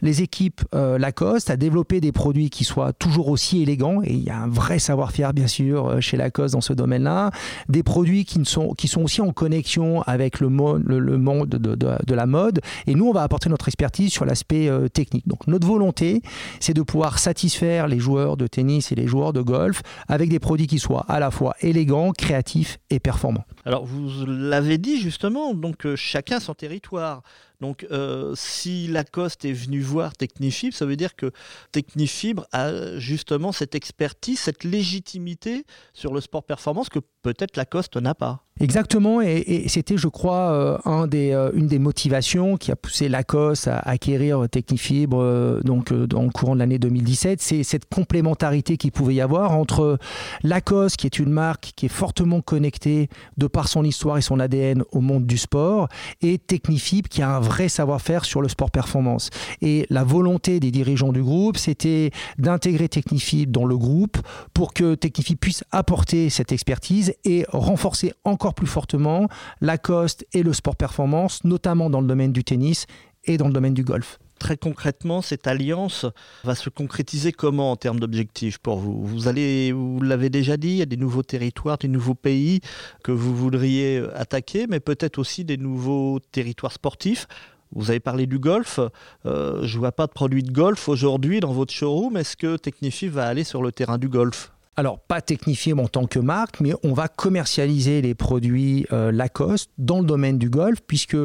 les 0.00 0.22
équipes 0.22 0.62
euh, 0.74 0.98
Lacoste 0.98 1.50
à 1.50 1.56
développer 1.56 2.00
des 2.00 2.12
produits 2.12 2.50
qui 2.50 2.64
soient 2.64 2.92
toujours 2.92 3.28
aussi 3.28 3.62
élégants. 3.62 4.02
Et 4.02 4.12
il 4.12 4.22
y 4.22 4.30
a 4.30 4.38
un 4.38 4.48
vrai 4.48 4.78
savoir-faire, 4.78 5.32
bien 5.32 5.46
sûr, 5.46 5.88
euh, 5.88 6.00
chez 6.00 6.16
Lacoste 6.16 6.54
dans 6.54 6.60
ce 6.60 6.72
domaine-là. 6.72 7.30
Des 7.68 7.82
produits 7.82 8.24
qui, 8.24 8.38
ne 8.38 8.44
sont, 8.44 8.74
qui 8.74 8.88
sont 8.88 9.02
aussi 9.02 9.20
en 9.20 9.32
connexion 9.32 10.02
avec 10.02 10.40
le, 10.40 10.48
le, 10.48 11.18
monde 11.18 11.48
de, 11.48 11.74
de, 11.74 12.14
la 12.14 12.26
mode. 12.26 12.60
Et 12.86 12.94
nous, 12.94 13.08
on 13.08 13.12
va 13.12 13.22
apporter 13.22 13.48
notre 13.48 13.68
expertise 13.68 14.12
sur 14.12 14.24
l'aspect 14.24 14.68
euh, 14.68 14.88
technique. 14.88 15.26
Donc 15.26 15.46
notre 15.46 15.66
volonté, 15.66 16.22
c'est 16.60 16.74
de 16.74 16.82
pouvoir 16.82 17.18
satisfaire 17.18 17.88
les 17.88 17.98
joueurs 17.98 18.36
de 18.36 18.46
tennis 18.46 18.91
les 18.94 19.06
joueurs 19.06 19.32
de 19.32 19.40
golf 19.40 19.82
avec 20.08 20.28
des 20.28 20.38
produits 20.38 20.66
qui 20.66 20.78
soient 20.78 21.04
à 21.08 21.20
la 21.20 21.30
fois 21.30 21.54
élégants, 21.60 22.12
créatifs 22.12 22.78
et 22.90 23.00
performants. 23.00 23.44
Alors 23.64 23.84
vous 23.84 24.26
l'avez 24.26 24.78
dit 24.78 25.00
justement, 25.00 25.54
donc 25.54 25.86
euh, 25.86 25.96
chacun 25.96 26.40
son 26.40 26.54
territoire. 26.54 27.22
Donc, 27.62 27.86
euh, 27.92 28.32
si 28.34 28.88
Lacoste 28.88 29.44
est 29.44 29.52
venu 29.52 29.80
voir 29.80 30.16
Technifibre, 30.16 30.74
ça 30.74 30.84
veut 30.84 30.96
dire 30.96 31.14
que 31.14 31.30
Technifibre 31.70 32.44
a 32.50 32.98
justement 32.98 33.52
cette 33.52 33.76
expertise, 33.76 34.40
cette 34.40 34.64
légitimité 34.64 35.64
sur 35.94 36.12
le 36.12 36.20
sport 36.20 36.42
performance 36.42 36.88
que 36.88 36.98
peut-être 37.22 37.56
Lacoste 37.56 37.96
n'a 37.96 38.16
pas. 38.16 38.44
Exactement, 38.60 39.22
et, 39.22 39.64
c'était, 39.68 39.96
je 39.96 40.08
crois, 40.08 40.52
euh, 40.52 41.06
euh, 41.14 41.50
une 41.54 41.66
des 41.68 41.78
motivations 41.78 42.56
qui 42.56 42.70
a 42.70 42.76
poussé 42.76 43.08
Lacoste 43.08 43.66
à 43.66 43.78
acquérir 43.78 44.46
Technifibre 44.50 45.60
donc, 45.64 45.92
dans 45.92 46.22
le 46.22 46.30
courant 46.30 46.54
de 46.54 46.60
l'année 46.60 46.78
2017. 46.78 47.40
C'est 47.40 47.62
cette 47.62 47.88
complémentarité 47.88 48.76
qu'il 48.76 48.92
pouvait 48.92 49.14
y 49.14 49.20
avoir 49.20 49.52
entre 49.52 49.98
Lacoste, 50.42 50.96
qui 50.96 51.06
est 51.06 51.18
une 51.18 51.30
marque 51.30 51.72
qui 51.76 51.86
est 51.86 51.88
fortement 51.88 52.40
connectée 52.40 53.08
de 53.38 53.46
par 53.46 53.68
son 53.68 53.84
histoire 53.84 54.18
et 54.18 54.22
son 54.22 54.38
ADN 54.38 54.82
au 54.92 55.00
monde 55.00 55.26
du 55.26 55.38
sport, 55.38 55.88
et 56.20 56.38
Technifibre, 56.38 57.08
qui 57.08 57.22
a 57.22 57.36
un 57.36 57.40
savoir-faire 57.68 58.24
sur 58.24 58.42
le 58.42 58.48
sport 58.48 58.70
performance. 58.70 59.30
Et 59.60 59.86
la 59.90 60.04
volonté 60.04 60.60
des 60.60 60.70
dirigeants 60.70 61.12
du 61.12 61.22
groupe, 61.22 61.56
c'était 61.56 62.10
d'intégrer 62.38 62.88
Technifib 62.88 63.50
dans 63.50 63.64
le 63.64 63.76
groupe 63.76 64.18
pour 64.54 64.72
que 64.72 64.94
Technifib 64.94 65.38
puisse 65.38 65.64
apporter 65.70 66.30
cette 66.30 66.52
expertise 66.52 67.14
et 67.24 67.44
renforcer 67.48 68.12
encore 68.24 68.54
plus 68.54 68.66
fortement 68.66 69.28
Lacoste 69.60 70.26
et 70.32 70.42
le 70.42 70.52
sport 70.52 70.76
performance, 70.76 71.44
notamment 71.44 71.90
dans 71.90 72.00
le 72.00 72.06
domaine 72.06 72.32
du 72.32 72.44
tennis 72.44 72.86
et 73.24 73.36
dans 73.36 73.46
le 73.46 73.52
domaine 73.52 73.74
du 73.74 73.84
golf 73.84 74.18
très 74.42 74.56
concrètement, 74.56 75.22
cette 75.22 75.46
alliance 75.46 76.04
va 76.42 76.56
se 76.56 76.68
concrétiser 76.68 77.30
comment 77.30 77.70
en 77.70 77.76
termes 77.76 78.00
d'objectifs 78.00 78.58
pour 78.58 78.78
vous? 78.78 79.06
Vous 79.06 79.28
allez, 79.28 79.70
vous 79.70 80.00
l'avez 80.00 80.30
déjà 80.30 80.56
dit, 80.56 80.70
il 80.70 80.76
y 80.78 80.82
a 80.82 80.86
des 80.86 80.96
nouveaux 80.96 81.22
territoires, 81.22 81.78
des 81.78 81.86
nouveaux 81.86 82.16
pays 82.16 82.60
que 83.04 83.12
vous 83.12 83.36
voudriez 83.36 84.02
attaquer, 84.14 84.66
mais 84.68 84.80
peut-être 84.80 85.18
aussi 85.18 85.44
des 85.44 85.56
nouveaux 85.56 86.18
territoires 86.32 86.72
sportifs. 86.72 87.28
Vous 87.70 87.90
avez 87.90 88.00
parlé 88.00 88.26
du 88.26 88.40
golf. 88.40 88.80
Euh, 89.26 89.60
je 89.62 89.74
ne 89.76 89.78
vois 89.78 89.92
pas 89.92 90.08
de 90.08 90.12
produits 90.12 90.42
de 90.42 90.50
golf 90.50 90.88
aujourd'hui 90.88 91.38
dans 91.38 91.52
votre 91.52 91.72
showroom. 91.72 92.16
Est-ce 92.16 92.36
que 92.36 92.56
Technifi 92.56 93.06
va 93.06 93.26
aller 93.26 93.44
sur 93.44 93.62
le 93.62 93.70
terrain 93.70 93.96
du 93.96 94.08
golf? 94.08 94.52
Alors, 94.74 95.00
pas 95.00 95.20
Technifib 95.20 95.78
en 95.78 95.86
tant 95.86 96.06
que 96.06 96.18
marque, 96.18 96.60
mais 96.60 96.72
on 96.82 96.94
va 96.94 97.06
commercialiser 97.06 98.00
les 98.00 98.14
produits 98.14 98.86
euh, 98.90 99.12
Lacoste 99.12 99.70
dans 99.76 100.00
le 100.00 100.06
domaine 100.06 100.38
du 100.38 100.48
golf, 100.48 100.78
puisque 100.86 101.16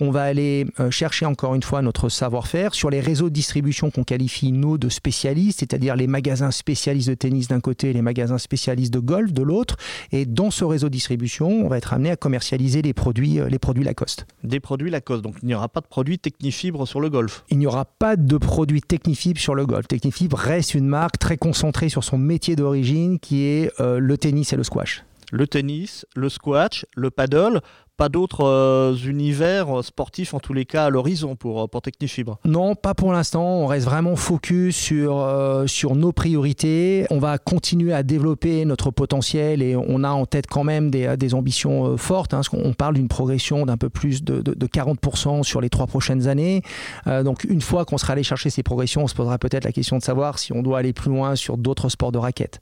on 0.00 0.10
va 0.10 0.24
aller 0.24 0.66
euh, 0.80 0.90
chercher 0.90 1.24
encore 1.24 1.54
une 1.54 1.62
fois 1.62 1.82
notre 1.82 2.08
savoir-faire 2.08 2.74
sur 2.74 2.90
les 2.90 2.98
réseaux 2.98 3.28
de 3.28 3.34
distribution 3.34 3.92
qu'on 3.92 4.02
qualifie, 4.02 4.50
nous, 4.50 4.76
de 4.76 4.88
spécialistes, 4.88 5.60
c'est-à-dire 5.60 5.94
les 5.94 6.08
magasins 6.08 6.50
spécialistes 6.50 7.08
de 7.08 7.14
tennis 7.14 7.46
d'un 7.46 7.60
côté 7.60 7.90
et 7.90 7.92
les 7.92 8.02
magasins 8.02 8.38
spécialistes 8.38 8.92
de 8.92 8.98
golf 8.98 9.32
de 9.32 9.42
l'autre. 9.42 9.76
Et 10.10 10.26
dans 10.26 10.50
ce 10.50 10.64
réseau 10.64 10.88
de 10.88 10.92
distribution, 10.92 11.48
on 11.48 11.68
va 11.68 11.78
être 11.78 11.92
amené 11.92 12.10
à 12.10 12.16
commercialiser 12.16 12.82
les 12.82 12.92
produits, 12.92 13.38
euh, 13.38 13.48
les 13.48 13.60
produits 13.60 13.84
Lacoste. 13.84 14.26
Des 14.42 14.58
produits 14.58 14.90
Lacoste, 14.90 15.22
donc 15.22 15.36
il 15.42 15.46
n'y 15.46 15.54
aura 15.54 15.68
pas 15.68 15.80
de 15.80 15.86
produits 15.86 16.18
Technifibre 16.18 16.88
sur 16.88 17.00
le 17.00 17.08
golf 17.08 17.44
Il 17.50 17.58
n'y 17.58 17.68
aura 17.68 17.84
pas 17.84 18.16
de 18.16 18.36
produits 18.36 18.82
Technifibre 18.82 19.38
sur 19.38 19.54
le 19.54 19.64
golf. 19.64 19.86
Technifibre 19.86 20.36
reste 20.36 20.74
une 20.74 20.88
marque 20.88 21.18
très 21.18 21.36
concentrée 21.36 21.88
sur 21.88 22.02
son 22.02 22.18
métier 22.18 22.56
d'origine 22.56 22.95
qui 23.20 23.44
est 23.44 23.72
euh, 23.80 23.98
le 23.98 24.18
tennis 24.18 24.52
et 24.52 24.56
le 24.56 24.64
squash. 24.64 25.04
Le 25.32 25.46
tennis, 25.46 26.06
le 26.14 26.28
squash, 26.28 26.86
le 26.94 27.10
paddle, 27.10 27.60
pas 27.96 28.08
d'autres 28.08 28.44
euh, 28.44 28.94
univers 28.94 29.82
sportifs 29.82 30.34
en 30.34 30.38
tous 30.38 30.52
les 30.52 30.66
cas 30.66 30.84
à 30.84 30.90
l'horizon 30.90 31.34
pour, 31.34 31.62
euh, 31.62 31.66
pour 31.66 31.82
Technifibre 31.82 32.38
Non, 32.44 32.76
pas 32.76 32.94
pour 32.94 33.12
l'instant. 33.12 33.44
On 33.44 33.66
reste 33.66 33.86
vraiment 33.86 34.14
focus 34.14 34.76
sur, 34.76 35.26
sur 35.66 35.96
nos 35.96 36.12
priorités. 36.12 37.06
On 37.10 37.18
va 37.18 37.38
continuer 37.38 37.92
à 37.92 38.02
développer 38.02 38.64
notre 38.64 38.90
potentiel 38.90 39.62
et 39.62 39.74
on 39.74 40.04
a 40.04 40.10
en 40.10 40.26
tête 40.26 40.46
quand 40.46 40.62
même 40.62 40.90
des, 40.90 41.16
des 41.16 41.34
ambitions 41.34 41.96
fortes. 41.96 42.32
Hein, 42.32 42.42
on 42.52 42.72
parle 42.72 42.94
d'une 42.94 43.08
progression 43.08 43.66
d'un 43.66 43.78
peu 43.78 43.88
plus 43.88 44.22
de, 44.22 44.42
de, 44.42 44.66
40% 44.66 45.42
sur 45.42 45.60
les 45.60 45.70
trois 45.70 45.86
prochaines 45.86 46.28
années. 46.28 46.62
donc 47.06 47.44
une 47.44 47.60
fois 47.60 47.84
qu'on 47.84 47.98
sera 47.98 48.12
allé 48.12 48.22
chercher 48.22 48.50
ces 48.50 48.62
progressions, 48.62 49.04
on 49.04 49.08
se 49.08 49.14
posera 49.14 49.38
peut-être 49.38 49.64
la 49.64 49.72
question 49.72 49.98
de 49.98 50.02
savoir 50.02 50.38
si 50.38 50.52
on 50.52 50.62
doit 50.62 50.78
aller 50.78 50.92
plus 50.92 51.10
loin 51.10 51.34
sur 51.34 51.56
d'autres 51.56 51.88
sports 51.88 52.12
de 52.12 52.18
raquettes 52.18 52.60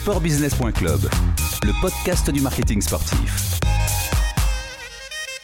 sportbusiness.club, 0.00 1.10
le 1.62 1.80
podcast 1.82 2.30
du 2.30 2.40
marketing 2.40 2.80
sportif. 2.80 3.60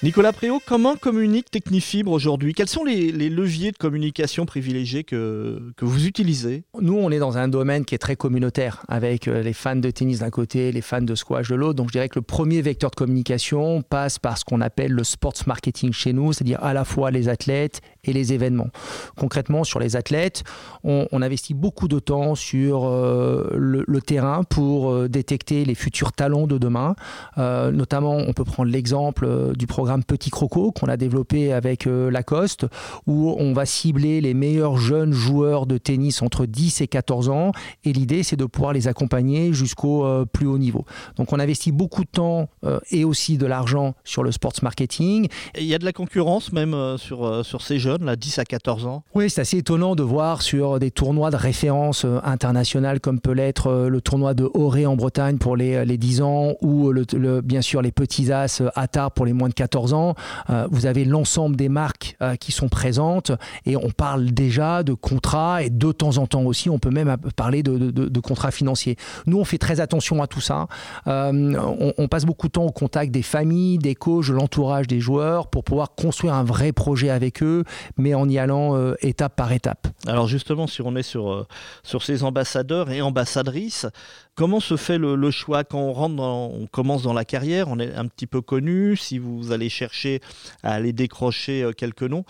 Nicolas 0.03 0.35
Préau, 0.35 0.61
comment 0.67 0.95
communique 0.95 1.51
Technifibre 1.51 2.13
aujourd'hui? 2.13 2.53
Quels 2.53 2.69
sont 2.69 2.85
les, 2.85 3.11
leviers 3.31 3.73
de 3.73 3.79
communication 3.79 4.45
privilégiés 4.45 5.05
que, 5.05 5.73
que 5.75 5.87
vous 5.87 6.07
utilisez? 6.07 6.65
Nous, 6.79 6.93
on 6.93 7.11
est 7.11 7.19
dans 7.19 7.39
un 7.39 7.49
domaine 7.49 7.87
qui 7.87 7.95
est 7.95 7.99
très 7.99 8.15
communautaire, 8.15 8.85
avec 8.89 9.27
euh, 9.27 9.43
les 9.43 9.55
fans 9.55 9.75
de 9.75 9.91
tennis 9.91 10.19
d'un 10.19 10.29
côté, 10.29 10.71
les 10.71 10.83
fans 10.83 11.01
de 11.01 11.15
squash 11.15 11.49
de 11.49 11.55
l'autre. 11.55 11.77
Donc 11.77 11.89
je 11.89 11.93
dirais 11.93 12.11
que 12.11 12.19
le 12.19 12.23
premier 12.23 12.61
vecteur 12.61 12.91
de 12.91 12.95
communication 12.95 13.81
passe 13.81 14.19
par 14.19 14.37
ce 14.37 14.45
qu'on 14.45 14.61
appelle 14.61 14.93
le 14.93 15.03
sports 15.03 15.33
marketing 15.47 15.95
chez 15.95 16.13
nous, 16.13 16.35
c'est-à-dire 16.35 16.63
à 16.63 16.75
la 16.75 16.85
fois 16.85 17.11
les 17.11 17.31
athlètes 17.31 17.81
et 18.05 18.13
les 18.13 18.35
événements. 18.35 18.69
Concrètement, 19.17 19.65
sur 19.65 19.81
les 19.81 19.97
athlètes, 19.97 20.45
on, 20.85 21.07
investit 21.23 21.55
beaucoup 21.55 21.89
de 21.89 21.99
temps 21.99 22.35
sur 22.35 22.85
euh, 22.85 23.49
le, 23.57 24.01
terrain 24.03 24.43
pour 24.45 24.91
euh, 24.91 25.09
détecter 25.09 25.65
les 25.65 25.75
futurs 25.75 26.13
talents 26.13 26.47
de 26.47 26.59
demain. 26.59 26.95
notamment, 27.39 28.17
on 28.17 28.35
peut 28.35 28.45
prendre 28.45 28.71
l'exemple 28.71 29.55
du 29.57 29.67
programme 29.67 29.86
Petit 30.07 30.31
Croco 30.31 30.73
qu'on 30.73 30.89
a 30.89 30.97
développé 30.97 31.53
avec 31.53 31.87
euh, 31.87 32.11
Lacoste, 32.11 32.67
où 33.07 33.35
on 33.39 33.53
va 33.53 33.67
cibler 33.67 34.21
les 34.21 34.35
meilleurs 34.35 34.77
jeunes 34.77 35.13
joueurs 35.13 35.67
de 35.67 35.79
tennis 35.79 36.23
entre 36.23 36.47
10 36.47 36.81
et 36.81 36.87
14 36.87 37.29
ans. 37.29 37.53
Et 37.85 37.93
l'idée, 37.93 38.23
c'est 38.23 38.37
de 38.37 38.45
pouvoir 38.45 38.73
les 38.73 38.89
accompagner 38.89 39.53
jusqu'au 39.53 40.05
euh, 40.05 40.25
plus 40.25 40.47
haut 40.47 40.59
niveau. 40.59 40.85
Donc 41.17 41.33
on 41.33 41.41
investit 41.41 41.73
beaucoup 41.73 42.05
de 42.05 42.11
temps 42.11 42.49
euh, 42.65 42.79
et 42.91 43.05
aussi 43.05 43.39
de 43.39 43.47
l'argent 43.47 43.95
sur 44.05 44.23
le 44.23 44.33
sports 44.33 44.53
marketing. 44.63 45.29
il 45.59 45.65
y 45.67 45.75
a 45.75 45.79
de 45.79 45.85
la 45.85 45.93
concurrence 45.93 46.53
même 46.53 46.97
sur, 46.99 47.45
sur 47.45 47.63
ces 47.63 47.79
jeunes, 47.79 48.05
là, 48.05 48.17
10 48.17 48.39
à 48.39 48.45
14 48.45 48.87
ans? 48.87 49.03
Oui, 49.15 49.29
c'est 49.29 49.41
assez 49.41 49.59
étonnant 49.59 49.95
de 49.95 50.03
voir 50.03 50.43
sur 50.43 50.79
des 50.79 50.91
tournois 50.91 51.31
de 51.31 51.37
référence 51.37 52.07
internationales 52.23 53.01
comme 53.01 53.21
peut 53.21 53.33
l'être 53.33 53.89
le 53.89 54.01
tournoi 54.01 54.35
de 54.35 54.49
Auré 54.55 54.87
en 54.87 54.97
Bretagne 54.97 55.39
pour 55.39 55.57
les, 55.57 55.85
les 55.85 55.99
10 55.99 56.23
ans 56.23 56.55
ou 56.63 56.93
le, 56.93 57.41
bien 57.43 57.61
sûr 57.61 57.83
les 57.83 57.93
petits 57.93 58.33
as 58.33 58.63
à 58.75 58.89
Tarbes 58.89 59.13
pour 59.15 59.27
les 59.27 59.33
moins 59.33 59.49
de 59.49 59.55
14 59.55 59.76
ans, 59.77 60.15
euh, 60.51 60.67
vous 60.71 60.87
avez 60.87 61.05
l'ensemble 61.05 61.57
des 61.57 61.69
marques 61.69 62.17
euh, 62.23 62.37
qui 62.37 62.53
sont 62.53 62.69
présentes 62.69 63.33
et 63.65 63.77
on 63.77 63.91
parle 63.91 64.27
déjà 64.27 64.83
de 64.83 64.93
contrats 64.95 65.63
et 65.63 65.71
de 65.71 65.93
temps 65.93 66.19
en 66.19 66.27
temps 66.27 66.43
aussi, 66.45 66.71
on 66.71 66.79
peut 66.79 66.91
même 66.91 67.17
parler 67.37 67.63
de, 67.63 68.21
contrats 68.21 68.51
financiers. 68.51 68.97
Nous, 69.27 69.39
on 69.39 69.45
fait 69.45 69.59
très 69.59 69.81
attention 69.81 70.23
à 70.23 70.27
tout 70.27 70.41
ça. 70.41 70.67
Euh, 71.07 71.55
on, 71.99 72.09
passe 72.09 72.25
beaucoup 72.25 72.47
de 72.49 72.53
temps 72.53 72.65
au 72.65 72.73
contact 72.73 73.13
des 73.13 73.23
familles, 73.23 73.79
des 73.79 73.95
coachs, 73.95 74.29
de 74.29 74.33
l'entourage 74.33 74.87
des 74.87 75.01
joueurs 75.01 75.49
pour 75.49 75.65
pouvoir 75.65 75.95
construire 75.95 76.35
un 76.35 76.45
vrai 76.45 76.73
projet 76.73 77.11
avec 77.11 77.43
eux, 77.43 77.65
mais 77.97 78.15
en 78.15 78.29
y 78.29 78.39
allant 78.39 78.75
étape 79.01 79.37
par 79.37 79.53
étape. 79.53 79.89
Alors 80.07 80.27
justement, 80.27 80.67
si 80.67 80.83
on 80.83 80.97
est 80.97 81.03
sur, 81.03 81.47
sur 81.83 82.03
ces 82.03 82.25
ambassadeurs 82.25 82.91
et 82.91 83.03
ambassadrices, 83.03 83.87
Comment 84.37 84.61
se 84.61 84.77
fait 84.77 84.99
le, 84.99 85.31
choix 85.31 85.65
quand 85.65 85.95
on 85.97 86.67
commence 86.71 87.03
dans 87.03 87.15
la 87.15 87.25
carrière, 87.25 87.69
on 87.69 87.79
est 87.79 87.95
un 87.95 88.07
petit 88.07 88.27
peu 88.27 88.43
connu, 88.43 88.95
si 88.95 89.19
vous 89.19 89.51
allez 89.51 89.71
chercher 89.71 90.21
à 90.63 90.75
aller 90.75 90.93
décrocher 90.93 91.63
euh, 91.63 91.73
quelques 91.73 92.03
noms, 92.03 92.27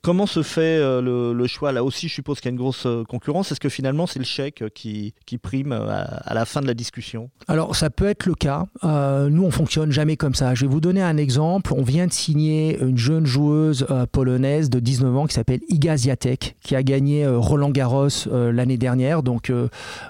comment 0.00 0.24
se 0.24 0.42
fait 0.42 0.78
euh, 0.80 1.02
le, 1.34 1.46
choix? 1.46 1.72
Là 1.72 1.84
aussi, 1.84 2.08
je 2.08 2.14
suppose 2.14 2.40
qu'il 2.40 2.46
y 2.46 2.48
a 2.48 2.52
une 2.52 2.58
grosse 2.58 2.86
euh, 2.86 3.04
concurrence. 3.04 3.52
Est-ce 3.52 3.60
que 3.60 3.68
finalement, 3.68 4.06
c'est 4.06 4.18
le 4.18 4.24
chèque 4.24 4.64
qui, 4.74 5.12
prime 5.42 5.72
à, 5.72 6.32
la 6.32 6.46
fin 6.46 6.62
de 6.62 6.66
la 6.66 6.72
discussion? 6.72 7.28
Alors, 7.48 7.76
ça 7.76 7.90
peut 7.90 8.06
être 8.06 8.24
le 8.24 8.34
cas. 8.34 8.64
nous, 8.82 9.44
on 9.44 9.50
fonctionne 9.50 9.92
jamais 9.92 10.16
comme 10.16 10.34
ça. 10.34 10.54
Je 10.54 10.62
vais 10.64 10.72
vous 10.72 10.80
donner 10.80 11.02
un 11.02 11.18
exemple. 11.18 11.74
On 11.76 11.82
vient 11.82 12.06
de 12.06 12.14
signer 12.14 12.80
une 12.80 12.96
jeune 12.96 13.26
joueuse 13.26 13.86
polonaise 14.12 14.70
de 14.70 14.80
19 14.80 15.16
ans 15.18 15.26
qui 15.26 15.34
s'appelle 15.34 15.60
Iga 15.68 15.98
Ziatek, 15.98 16.56
qui 16.62 16.76
a 16.76 16.82
gagné 16.82 17.26
Roland 17.26 17.70
Garros 17.70 18.08
l'année 18.30 18.78
dernière. 18.78 19.22
Donc, 19.22 19.52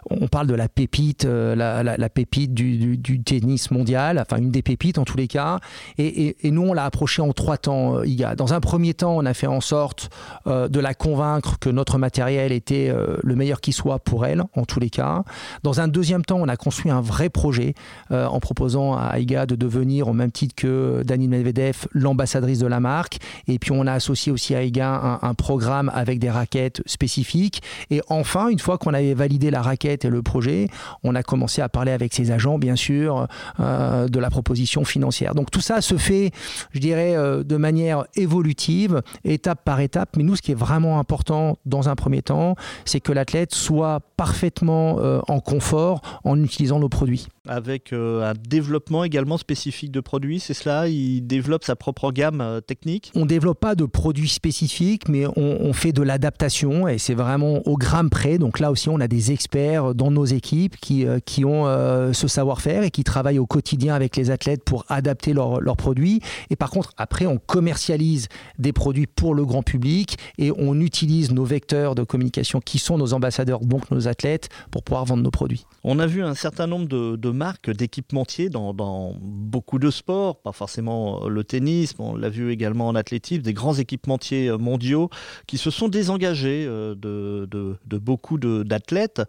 on 0.08 0.28
parle 0.28 0.46
de 0.46 0.54
la 0.54 0.68
pépite 0.68 1.26
euh, 1.33 1.83
la, 1.83 2.09
pépite 2.09 2.55
du, 2.55 3.23
tennis 3.23 3.71
mondial, 3.71 4.19
enfin 4.19 4.37
une 4.37 4.51
des 4.51 4.62
pépites 4.62 4.99
en 4.99 5.05
tous 5.05 5.17
les 5.17 5.29
cas. 5.29 5.59
Et, 5.99 6.37
nous, 6.45 6.62
on 6.62 6.73
l'a 6.73 6.85
approché 6.85 7.23
en 7.23 7.33
trois 7.33 7.57
temps, 7.57 7.97
euh, 7.97 8.07
Iga. 8.07 8.35
Dans 8.35 8.53
un 8.53 8.61
premier 8.61 8.95
temps, 8.95 9.17
on 9.17 9.25
a 9.25 9.35
fait 9.35 9.47
en 9.47 9.61
sorte 9.61 10.11
euh, 10.47 10.69
de 10.69 10.81
la 10.81 10.95
convaincre 10.95 11.59
que 11.59 11.71
notre 11.71 11.99
matériel 11.99 12.53
était 12.53 12.93
le 13.23 13.35
meilleur 13.35 13.61
qui 13.61 13.73
soit 13.73 13.99
pour 13.99 14.27
elle, 14.27 14.43
en 14.55 14.65
tous 14.65 14.81
les 14.81 14.91
cas. 14.91 15.25
Dans 15.62 15.81
un 15.81 15.89
deuxième 15.89 16.25
temps, 16.25 16.39
on 16.39 16.49
a 16.49 16.57
construit 16.57 16.91
un 16.91 17.01
vrai 17.01 17.29
projet 17.29 17.75
en 18.11 18.41
proposant 18.41 18.97
à 18.97 19.19
Iga 19.19 19.47
de 19.47 19.55
devenir, 19.55 20.09
au 20.09 20.12
même 20.12 20.31
titre 20.31 20.55
que 20.55 21.03
Dani 21.05 21.29
Medvedev, 21.29 21.87
l'ambassadrice 21.93 22.59
de 22.59 22.67
la 22.67 22.81
marque. 22.81 23.19
Et 23.49 23.59
puis, 23.59 23.73
on 23.73 23.87
a 23.87 23.93
associé 23.93 24.33
aussi 24.33 24.55
à 24.55 24.62
Iga 24.62 24.89
un, 24.89 25.29
un 25.29 25.35
programme 25.35 25.91
avec 25.95 26.19
des 26.19 26.31
raquettes 26.31 26.83
spécifiques. 26.87 27.62
Et 27.91 28.01
enfin, 28.09 28.49
une 28.49 28.59
fois 28.59 28.79
qu'on 28.79 28.95
avait 28.95 29.15
validé 29.15 29.51
la 29.51 29.62
raquette 29.62 30.05
et 30.05 30.11
le 30.11 30.23
projet, 30.23 30.69
on 31.03 31.15
a 31.15 31.22
commencer 31.23 31.62
à 31.62 31.69
parler 31.69 31.93
avec 31.93 32.14
ses 32.14 32.31
agents, 32.31 32.59
bien 32.59 32.76
sûr, 32.76 33.26
euh, 33.61 34.09
de 34.09 34.19
la 34.19 34.31
proposition 34.31 34.85
financière. 34.85 35.35
Donc 35.35 35.50
tout 35.50 35.61
ça 35.61 35.81
se 35.81 35.97
fait, 35.97 36.31
je 36.73 36.81
dirais, 36.81 37.17
euh, 37.17 37.43
de 37.43 37.57
manière 37.57 38.05
évolutive, 38.17 39.02
étape 39.25 39.64
par 39.64 39.81
étape. 39.81 40.17
Mais 40.17 40.23
nous, 40.23 40.37
ce 40.37 40.43
qui 40.43 40.52
est 40.52 40.57
vraiment 40.59 40.99
important 40.99 41.59
dans 41.67 41.88
un 41.88 41.95
premier 41.95 42.23
temps, 42.23 42.57
c'est 42.85 43.00
que 43.00 43.12
l'athlète 43.12 43.55
soit 43.55 44.00
parfaitement 44.17 44.99
euh, 44.99 45.21
en 45.29 45.41
confort 45.41 46.00
en 46.25 46.43
utilisant 46.43 46.79
nos 46.79 46.88
produits. 46.88 47.29
Avec 47.49 47.92
un 47.92 48.34
développement 48.49 49.04
également 49.04 49.37
spécifique 49.37 49.90
de 49.90 50.00
produits, 50.00 50.38
c'est 50.38 50.54
cela 50.54 50.87
Il 50.88 51.26
développe 51.26 51.64
sa 51.64 51.75
propre 51.75 52.12
gamme 52.12 52.61
technique 52.66 53.11
On 53.14 53.20
ne 53.20 53.26
développe 53.26 53.58
pas 53.58 53.75
de 53.75 53.84
produits 53.84 54.28
spécifiques, 54.28 55.08
mais 55.08 55.25
on, 55.37 55.72
fait 55.72 55.92
de 55.92 56.02
l'adaptation 56.02 56.87
et 56.87 56.99
c'est 56.99 57.14
vraiment 57.14 57.66
au 57.66 57.76
gramme 57.76 58.11
près. 58.11 58.38
Donc 58.38 58.61
là 58.61 58.70
aussi, 58.70 58.88
on 58.88 59.00
a 59.00 59.08
des 59.08 59.32
experts 59.32 59.94
dans 59.94 60.11
nos 60.11 60.25
équipes 60.25 60.76
qui, 60.76 61.06
euh, 61.06 61.18
qui 61.25 61.44
ont 61.44 61.66
euh, 61.66 62.12
ce 62.12 62.28
savoir-faire 62.28 62.82
et 62.82 62.90
qui 62.90 63.04
travaillent 63.04 63.38
au 63.38 63.46
quotidien 63.46 63.94
avec 63.94 64.16
les 64.16 64.30
athlètes 64.30 64.62
pour 64.64 64.84
adapter 64.88 65.32
leurs 65.32 65.76
produits. 65.76 66.20
Et 66.50 66.56
par 66.56 66.70
contre, 66.70 66.92
après, 66.96 67.26
on 67.26 67.38
commercialise 67.38 68.28
des 68.58 68.72
produits 68.72 69.06
pour 69.06 69.34
le 69.34 69.44
grand 69.44 69.62
public 69.62 70.16
et 70.38 70.52
on 70.56 70.80
utilise 70.80 71.32
nos 71.32 71.44
vecteurs 71.44 71.94
de 71.94 72.02
communication 72.04 72.61
qui 72.61 72.78
sont 72.78 72.99
nos 72.99 73.14
ambassadeurs, 73.14 73.61
donc 73.61 73.90
nos 73.90 74.08
athlètes, 74.08 74.49
pour 74.70 74.82
pouvoir 74.82 75.04
vendre 75.04 75.22
nos 75.22 75.30
produits. 75.30 75.64
On 75.84 75.99
a 75.99 76.06
vu 76.06 76.22
un 76.22 76.34
certain 76.34 76.66
nombre 76.66 76.87
de, 76.87 77.30
marques, 77.33 77.71
d'équipementiers 77.71 78.49
dans, 78.49 78.73
beaucoup 79.21 79.79
de 79.79 79.91
sports, 79.91 80.41
pas 80.41 80.53
forcément 80.53 81.29
le 81.29 81.45
tennis, 81.45 81.95
on 81.99 82.17
l'a 82.17 82.29
vu 82.29 82.53
également 82.53 82.89
en 82.89 82.95
athlétisme, 82.95 83.43
des 83.43 83.53
grands 83.53 83.75
équipementiers 83.75 84.51
mondiaux 84.59 85.11
qui 85.47 85.59
se 85.59 85.71
sont 85.71 85.89
désengagés 85.89 86.65
euh, 86.67 86.95
de, 86.95 87.49
de, 87.51 87.99
beaucoup 87.99 88.39
d'athlètes 88.39 89.23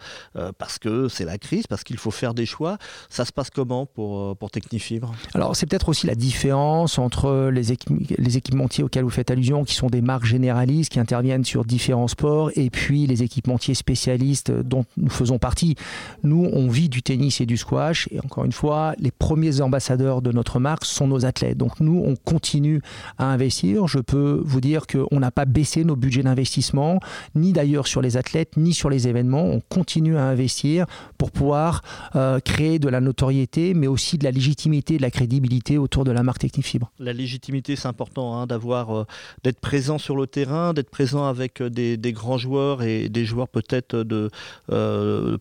parce 0.58 0.80
que 0.80 1.08
c'est 1.08 1.26
la 1.26 1.38
crise, 1.38 1.68
parce 1.68 1.84
qu'il 1.84 1.98
faut 1.98 2.12
faire 2.12 2.34
des 2.34 2.46
choix. 2.46 2.78
Ça 3.10 3.26
se 3.26 3.32
passe 3.32 3.50
comment 3.50 3.86
pour, 3.86 4.20
euh, 4.20 4.36
pour 4.36 4.52
Technifibre 4.52 5.14
Alors, 5.34 5.56
c'est 5.56 5.66
peut-être 5.66 5.90
aussi 5.90 6.08
la 6.08 6.16
différence 6.16 6.98
entre 6.98 7.50
les, 7.52 7.76
les 8.18 8.38
équipementiers 8.38 8.84
auxquels 8.84 9.04
vous 9.04 9.10
faites 9.10 9.32
allusion, 9.32 9.64
qui 9.64 9.76
sont 9.76 9.88
des 9.88 10.02
marques 10.02 10.26
généralistes, 10.26 10.92
qui 10.92 11.00
interviennent 11.00 11.46
sur 11.46 11.66
différents 11.66 12.08
sports, 12.08 12.52
et 12.56 12.70
puis 12.70 13.08
les 13.08 13.24
équipementiers 13.24 13.74
spécialistes 13.74 14.52
dont 14.52 14.86
nous 14.98 15.10
faisons 15.10 15.40
partie. 15.40 15.76
Nous, 16.24 16.50
on 16.54 16.68
vit 16.68 16.90
du 16.90 17.02
tennis 17.04 17.42
et 17.42 17.46
du 17.46 17.58
squash, 17.58 17.93
et 18.12 18.20
encore 18.20 18.46
une 18.46 18.52
fois, 18.52 18.94
les 19.00 19.12
premiers 19.12 19.62
ambassadeurs 19.62 20.22
de 20.22 20.32
notre 20.32 20.60
marque 20.60 20.86
sont 20.86 21.08
nos 21.08 21.26
athlètes. 21.26 21.58
Donc, 21.58 21.80
nous, 21.80 22.04
on 22.06 22.16
continue 22.16 22.82
à 23.18 23.26
investir. 23.26 23.88
Je 23.88 24.00
peux 24.00 24.42
vous 24.44 24.62
dire 24.62 24.88
qu'on 24.88 25.20
n'a 25.20 25.32
pas 25.32 25.46
baissé 25.46 25.84
nos 25.84 25.96
budgets 25.96 26.24
d'investissement, 26.24 27.00
ni 27.36 27.54
d'ailleurs 27.54 27.88
sur 27.88 28.02
les 28.02 28.18
athlètes, 28.18 28.58
ni 28.58 28.74
sur 28.74 28.90
les 28.90 29.08
événements. 29.08 29.46
On 29.46 29.62
continue 29.62 30.18
à 30.18 30.24
investir 30.24 30.86
pour 31.18 31.32
pouvoir 31.32 31.82
euh, 32.16 32.40
créer 32.40 32.80
de 32.80 32.90
la 32.90 33.02
notoriété, 33.02 33.74
mais 33.74 33.88
aussi 33.88 34.18
de 34.18 34.24
la 34.24 34.32
légitimité, 34.32 34.98
de 34.98 35.02
la 35.02 35.12
crédibilité 35.12 35.78
autour 35.78 36.04
de 36.04 36.12
la 36.12 36.24
marque 36.24 36.40
Technifibre. 36.40 36.92
La 37.00 37.14
légitimité, 37.14 37.76
c'est 37.76 37.88
important, 37.88 38.36
hein, 38.36 38.48
d'avoir, 38.48 38.98
euh, 38.98 39.06
d'être 39.44 39.60
présent 39.60 39.98
sur 39.98 40.16
le 40.16 40.28
terrain, 40.28 40.74
d'être 40.74 40.90
présent 40.90 41.26
avec 41.26 41.62
euh, 41.62 41.70
des, 41.70 42.14
grands 42.14 42.38
joueurs 42.38 42.84
et 42.84 43.08
des 43.10 43.26
joueurs 43.26 43.48
peut-être 43.48 43.96
de 43.96 44.30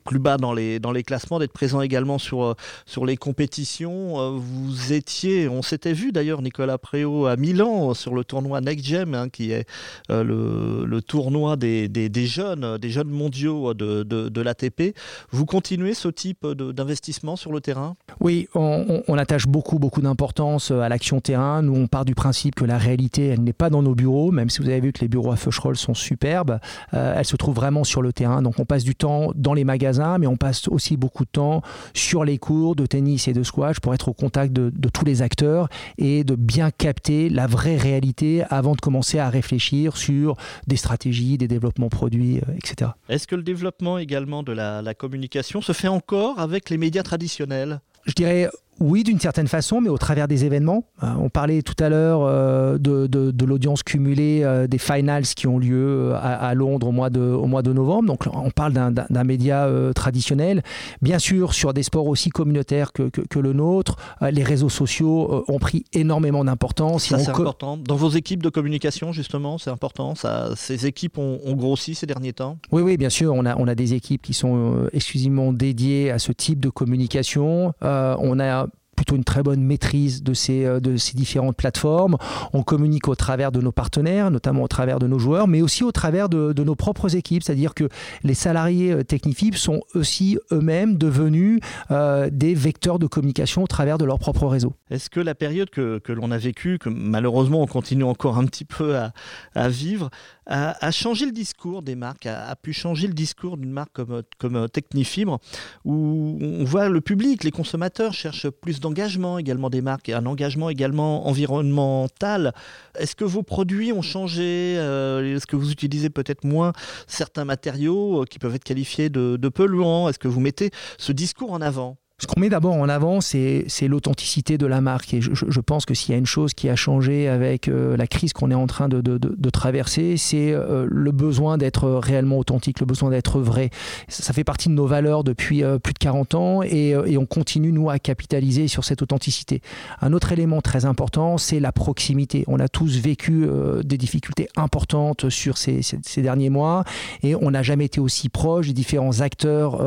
plus 0.05 0.19
bas 0.19 0.37
dans 0.37 0.53
les, 0.53 0.79
dans 0.79 0.93
les 0.93 1.03
classements, 1.03 1.39
d'être 1.39 1.53
présent 1.53 1.81
également 1.81 2.19
sur, 2.19 2.42
sur 2.87 3.07
les 3.07 3.17
compétitions. 3.17 4.39
vous 4.39 4.93
étiez, 4.93 5.49
on 5.49 5.63
s'était 5.63 5.93
vu 5.93 6.13
d'ailleurs, 6.13 6.43
Nicolas 6.43 6.79
Préau 6.79 7.27
à 7.27 7.37
Milan 7.37 7.95
sur 7.95 8.15
le 8.15 8.25
tournoi 8.25 8.61
Next 8.61 8.93
hein, 8.93 9.29
qui 9.29 9.53
est 9.53 9.67
le, 10.09 11.01
tournoi 11.01 11.57
des, 11.57 12.11
jeunes, 12.27 12.79
des 12.79 12.91
jeunes 12.91 13.11
mondiaux 13.11 13.75
de, 13.75 14.43
l'ATP. 14.43 14.97
Vous 15.31 15.47
continuez 15.47 15.95
ce 15.95 16.09
type 16.09 16.47
d'investissement 16.47 17.37
sur 17.37 17.53
le 17.53 17.61
terrain? 17.61 17.97
Oui, 18.21 18.49
on, 18.55 19.19
attache 19.19 19.47
beaucoup, 19.47 19.79
beaucoup 19.79 20.01
d'importance 20.01 20.71
à 20.71 20.89
l'action 20.89 21.21
terrain. 21.21 21.63
Nous, 21.63 21.75
on 21.75 21.87
part 21.87 22.05
du 22.05 22.15
principe 22.15 22.55
que 22.55 22.65
la 22.65 22.79
réalité, 22.79 23.27
elle 23.29 23.43
n'est 23.43 23.53
pas 23.53 23.71
dans 23.71 23.83
nos 23.83 23.95
bureaux, 23.95 24.31
même 24.31 24.51
si 24.51 24.61
vous 24.61 24.69
avez 24.69 24.81
vu 24.81 24.93
que 24.93 25.01
les 25.01 25.09
bureaux 25.09 25.33
à 25.33 25.37
Feucherolles 25.37 25.77
sont 25.77 25.95
superbes. 25.95 26.59
Euh, 26.95 27.15
elle 27.17 27.25
se 27.25 27.37
trouve 27.37 27.55
vraiment 27.55 27.85
sur 27.85 28.03
le 28.03 28.13
terrain. 28.13 28.43
Donc, 28.43 28.59
on 28.59 28.65
passe 28.65 28.85
du 28.85 28.95
temps 28.95 29.33
dans 29.35 29.55
les 29.55 29.65
magasins, 29.65 30.19
mais 30.19 30.27
on 30.27 30.37
passe 30.37 30.69
aussi 30.69 30.97
beaucoup 30.97 31.25
de 31.25 31.31
temps 31.31 31.63
sur 31.95 32.25
les 32.25 32.32
cours 32.39 32.77
de 32.77 32.87
tennis 32.87 33.29
et 33.29 33.33
de 33.33 33.43
squash 33.43 33.81
pour 33.81 33.95
être 33.95 34.09
au 34.09 34.13
contact 34.13 34.53
de, 34.53 34.71
de 34.75 34.89
tous 34.89 35.05
les 35.05 35.23
acteurs 35.23 35.69
et 35.99 36.25
de 36.25 36.35
bien 36.35 36.71
capter 36.71 37.29
la 37.29 37.47
vraie 37.47 37.77
réalité 37.77 38.45
avant 38.51 38.75
de 38.75 38.81
commencer 38.81 39.19
à 39.19 39.31
réfléchir 39.31 39.97
sur 39.97 40.37
des 40.67 40.77
stratégies, 40.77 41.39
des 41.39 41.49
développements 41.49 41.89
produits, 41.89 42.39
euh, 42.39 42.55
etc. 42.57 42.93
Est-ce 43.09 43.27
que 43.27 43.37
le 43.37 43.43
développement 43.43 43.99
également 43.99 44.43
de 44.43 44.53
la, 44.53 44.83
la 44.83 44.95
communication 44.95 45.61
se 45.61 45.73
fait 45.73 45.89
encore 45.89 46.39
avec 46.39 46.71
les 46.71 46.79
médias 46.79 47.03
traditionnels? 47.03 47.81
Je 48.07 48.13
dirais 48.15 48.49
oui, 48.83 49.05
d'une 49.05 49.21
certaine 49.21 49.47
façon, 49.47 49.81
mais 49.81 49.89
au 49.89 49.99
travers 49.99 50.27
des 50.27 50.45
événements. 50.45 50.85
Euh, 51.03 51.07
on 51.19 51.29
parlait 51.29 51.63
tout 51.63 51.77
à 51.83 51.89
l'heure 51.89 52.23
euh, 52.23 52.79
de, 52.79 53.45
l'audience 53.45 53.83
cumulée 53.83 54.41
euh, 54.43 54.67
des 54.67 54.79
finals 54.79 55.25
qui 55.25 55.47
ont 55.47 55.59
lieu 55.59 56.13
à, 56.15 56.53
Londres 56.55 56.89
au 56.89 56.93
mois, 56.93 57.09
de, 57.09 57.21
au 57.21 57.47
mois 57.47 57.63
de 57.63 57.73
novembre. 57.73 58.09
Donc 58.09 58.25
on 58.33 58.51
parle 58.51 58.73
d'un 58.73 59.25
média 59.25 59.69
traditionnel. 59.95 60.63
Bien 61.01 61.19
sûr, 61.19 61.55
sur 61.55 61.73
des 61.73 61.83
sports 61.83 62.07
aussi 62.07 62.31
communautaires 62.31 62.93
que, 62.93 63.09
que, 63.09 63.39
le 63.39 63.53
nôtre, 63.53 63.97
les 64.21 64.43
réseaux 64.43 64.69
sociaux 64.69 65.45
ont 65.49 65.59
pris 65.59 65.85
énormément 65.93 66.45
d'importance. 66.45 67.07
Ça, 67.07 67.19
c'est 67.19 67.31
important. 67.31 67.77
Dans 67.77 67.97
vos 67.97 68.11
équipes 68.11 68.43
de 68.43 68.49
communication, 68.49 69.13
justement, 69.13 69.59
c'est 69.59 69.71
important. 69.71 70.15
Ça, 70.15 70.51
ces 70.57 70.87
équipes 70.87 71.19
ont, 71.19 71.41
ont, 71.45 71.55
grossi 71.55 71.95
ces 71.95 72.07
derniers 72.07 72.33
temps 72.33 72.59
Oui, 72.73 72.83
oui, 72.83 72.97
bien 72.97 73.11
sûr. 73.11 73.33
On 73.35 73.47
a, 73.47 73.57
on 73.57 73.69
a 73.69 73.75
des 73.75 73.95
équipes 73.95 74.23
qui 74.23 74.35
sont 74.35 74.89
exclusivement 74.93 75.53
dédiées 75.53 76.11
à 76.11 76.19
ce 76.19 76.33
type 76.33 76.61
de 76.61 76.69
communication. 76.69 77.73
on 77.83 78.41
a 78.41 78.67
plutôt 78.97 79.17
une 79.17 79.25
très 79.25 79.43
bonne 79.43 79.63
maîtrise 79.63 80.23
de 80.23 80.35
ces, 80.35 80.65
euh, 80.65 80.81
de 80.81 80.97
ces 80.97 81.17
différentes 81.17 81.57
plateformes. 81.57 82.17
On 82.53 82.63
communique 82.63 83.09
au 83.09 83.15
travers 83.15 83.53
de 83.53 83.61
nos 83.61 83.73
partenaires, 83.73 84.31
notamment 84.31 84.63
au 84.63 84.69
travers 84.69 84.99
de 84.99 85.07
nos 85.07 85.19
joueurs, 85.19 85.49
mais 85.49 85.63
aussi 85.63 85.85
au 85.85 85.93
travers 85.93 86.29
de, 86.29 86.63
nos 86.63 86.75
propres 86.75 87.17
équipes. 87.17 87.43
C'est-à-dire 87.43 87.75
que 87.75 87.89
les 88.23 88.35
salariés 88.35 88.93
euh, 88.93 89.03
Technifib 89.03 89.55
sont 89.55 89.83
aussi 89.95 90.39
eux-mêmes 90.53 90.97
devenus 90.97 91.61
euh, 91.91 92.29
des 92.31 92.55
vecteurs 92.55 92.99
de 92.99 93.07
communication 93.07 93.63
au 93.63 93.67
travers 93.67 93.99
de 93.99 94.05
leur 94.05 94.19
propre 94.19 94.47
réseau. 94.47 94.75
Est-ce 94.91 95.11
que 95.11 95.21
la 95.21 95.35
période 95.35 95.71
que, 95.71 95.99
que 95.99 96.13
l'on 96.13 96.31
a 96.31 96.39
vécue, 96.39 96.79
que 96.79 96.89
malheureusement 96.89 97.63
on 97.63 97.67
continue 97.67 98.05
encore 98.05 98.39
un 98.39 98.45
petit 98.45 98.65
peu 98.65 98.97
à, 98.97 99.13
à 99.55 99.69
vivre, 99.69 100.11
a, 100.47 100.91
changé 100.91 101.27
le 101.27 101.33
discours 101.33 101.83
des 101.83 101.95
marques, 101.95 102.27
a, 102.27 102.55
pu 102.57 102.73
changer 102.73 103.07
le 103.07 103.15
discours 103.15 103.57
d'une 103.57 103.71
marque 103.71 103.93
comme, 103.93 104.23
comme 104.39 104.69
Technifibre, 104.69 105.39
où 105.85 106.39
on 106.41 106.65
voit 106.65 106.89
le 106.89 107.01
public, 107.01 107.45
les 107.45 107.51
consommateurs 107.51 108.13
cherchent 108.13 108.49
plus 108.49 108.81
d'engagement 108.81 109.39
également 109.39 109.71
des 109.71 109.83
marques, 109.83 110.09
un 110.09 110.27
engagement 110.27 110.71
également 110.71 111.27
environnemental. 111.27 112.53
Est-ce 112.99 113.15
que 113.15 113.25
vos 113.25 113.43
produits 113.43 113.93
ont 113.93 114.03
changé 114.03 114.77
euh, 114.79 115.37
Est-ce 115.37 115.47
que 115.47 115.57
vous 115.57 115.71
utilisez 115.71 116.11
peut-être 116.11 116.45
moins 116.45 116.73
certains 117.07 117.45
matériaux 117.45 118.23
euh, 118.23 118.25
qui 118.25 118.39
peuvent 118.39 118.55
être 118.55 118.65
qualifiés 118.65 119.11
de, 119.11 119.37
de 119.37 119.49
polluants? 119.49 120.09
Est-ce 120.09 120.19
que 120.19 120.29
vous 120.29 120.41
mettez 120.41 120.71
ce 120.99 121.13
discours 121.13 121.53
en 121.53 121.61
avant? 121.61 122.02
Ce 122.23 122.29
qu'on 122.29 122.39
met 122.39 122.51
d'abord 122.51 122.77
en 122.77 122.89
avant, 122.89 123.21
c'est 123.21 123.67
l'authenticité 123.89 124.57
de 124.57 124.67
la 124.67 124.81
marque. 124.81 125.13
Et 125.13 125.21
je, 125.21 125.61
pense 125.61 125.85
que 125.85 125.93
s'il 125.93 126.13
y 126.13 126.15
a 126.15 126.19
une 126.19 126.25
chose 126.25 126.55
qui 126.55 126.69
a 126.69 126.77
changé 126.77 127.27
avec 127.27 127.67
euh, 127.67 127.97
la 127.97 128.07
crise 128.07 128.33
qu'on 128.33 128.53
est 128.53 128.55
en 128.55 128.69
train 128.69 128.89
de, 128.89 129.51
traverser, 129.51 130.17
c'est 130.17 130.53
euh, 130.53 130.87
le 130.89 131.11
besoin 131.11 131.59
d'être 131.59 131.91
réellement 131.91 132.39
authentique, 132.39 132.79
le 132.79 132.87
besoin 132.87 133.11
d'être 133.11 133.41
vrai. 133.41 133.71
Ça, 134.07 134.33
fait 134.33 134.45
partie 134.45 134.69
de 134.69 134.75
nos 134.75 134.87
valeurs 134.87 135.25
depuis 135.25 135.65
euh, 135.65 135.81
plus 135.81 135.95
de 135.95 135.99
40 135.99 136.35
ans 136.37 136.63
et, 136.63 136.95
on 137.17 137.27
continue, 137.27 137.73
nous, 137.73 137.91
à 137.91 137.99
capitaliser 137.99 138.69
sur 138.69 138.85
cette 138.85 139.03
authenticité. 139.03 139.61
Un 140.01 140.13
autre 140.13 140.31
élément 140.31 140.61
très 140.61 140.85
important, 140.85 141.39
c'est 141.39 141.59
la 141.59 141.73
proximité. 141.73 142.45
On 142.47 142.61
a 142.61 142.69
tous 142.69 142.99
vécu 142.99 143.49
des 143.83 143.99
difficultés 143.99 144.47
importantes 144.57 145.29
sur 145.29 145.59
ces, 145.59 145.81
derniers 146.19 146.51
mois 146.51 146.85
et 147.25 147.35
on 147.35 147.51
n'a 147.51 147.65
jamais 147.65 147.87
été 147.87 147.99
aussi 147.99 148.29
proche 148.29 148.69
des 148.69 148.73
différents 148.73 149.21
acteurs 149.21 149.81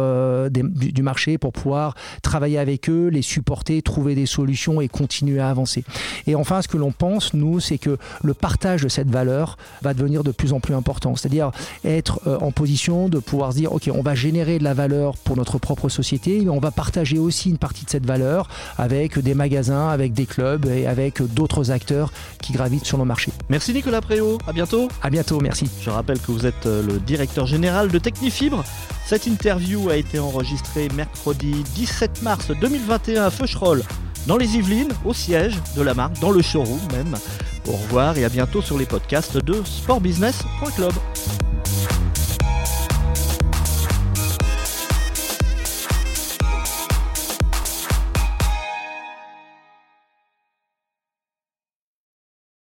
du 0.52 1.02
marché 1.02 1.38
pour 1.38 1.54
pouvoir 1.54 1.96
travailler 2.26 2.58
avec 2.58 2.90
eux, 2.90 3.08
les 3.08 3.22
supporter, 3.22 3.82
trouver 3.82 4.16
des 4.16 4.26
solutions 4.26 4.82
et 4.82 4.88
continuer 4.88 5.40
à 5.40 5.50
avancer. 5.50 5.84
Et 6.28 6.36
enfin, 6.36 6.62
ce 6.62 6.68
que 6.68 6.78
l'on 6.78 6.92
pense, 6.92 7.34
nous, 7.34 7.60
c'est 7.60 7.78
que 7.78 7.98
le 8.24 8.34
partage 8.34 8.82
de 8.84 8.90
cette 8.90 9.10
valeur 9.10 9.58
va 9.82 9.94
devenir 9.94 10.24
de 10.24 10.32
plus 10.32 10.52
en 10.52 10.60
plus 10.60 10.74
important. 10.74 11.16
C'est-à-dire 11.16 11.52
être 11.86 12.20
euh, 12.28 12.38
en 12.40 12.52
position 12.52 13.10
de 13.10 13.20
pouvoir 13.20 13.54
se 13.54 13.58
dire, 13.58 13.72
OK, 13.72 13.90
on 13.94 14.02
va 14.02 14.16
générer 14.16 14.60
de 14.60 14.64
la 14.64 14.74
valeur 14.74 15.18
pour 15.18 15.38
notre 15.38 15.60
propre 15.60 15.88
société, 15.88 16.42
mais 16.44 16.50
on 16.50 16.60
va 16.60 16.72
partager 16.72 17.20
aussi 17.20 17.50
une 17.50 17.58
partie 17.58 17.86
de 17.86 17.90
cette 17.90 18.06
valeur 18.06 18.50
avec 18.78 19.20
des 19.20 19.36
magasins, 19.36 19.90
avec 19.90 20.14
des 20.14 20.26
clubs 20.26 20.66
et 20.66 20.88
avec 20.88 21.22
d'autres 21.22 21.72
acteurs 21.72 22.12
qui 22.42 22.54
gravitent 22.54 22.86
sur 22.86 22.98
nos 22.98 23.06
marchés. 23.06 23.32
Merci 23.50 23.74
Nicolas 23.74 24.02
Préau, 24.02 24.40
à 24.48 24.54
bientôt. 24.54 24.88
À 25.04 25.10
bientôt, 25.10 25.40
merci. 25.40 25.70
Je 25.82 25.90
rappelle 25.90 26.20
que 26.20 26.32
vous 26.32 26.46
êtes 26.46 26.66
euh, 26.66 26.82
le 26.82 27.00
directeur 27.00 27.46
général 27.46 27.90
de 27.90 28.00
Technifibre. 28.00 28.64
Cette 29.06 29.28
interview 29.28 29.90
a 29.90 29.98
été 29.98 30.18
enregistrée 30.18 30.88
mercredi 30.96 31.64
17 31.76 32.15
mars 32.22 32.52
2021 32.60 33.24
à 33.24 33.30
Feucherolles, 33.30 33.84
dans 34.28 34.38
les 34.38 34.58
Yvelines, 34.58 34.92
au 35.04 35.14
siège 35.14 35.60
de 35.76 35.82
la 35.82 35.94
marque, 35.94 36.20
dans 36.20 36.32
le 36.32 36.42
showroom 36.42 36.80
même. 36.92 37.16
Au 37.68 37.74
revoir 37.74 38.18
et 38.18 38.26
à 38.26 38.30
bientôt 38.30 38.62
sur 38.62 38.78
les 38.78 38.86
podcasts 38.86 39.38
de 39.38 39.62
sportbusiness.club. 39.64 40.94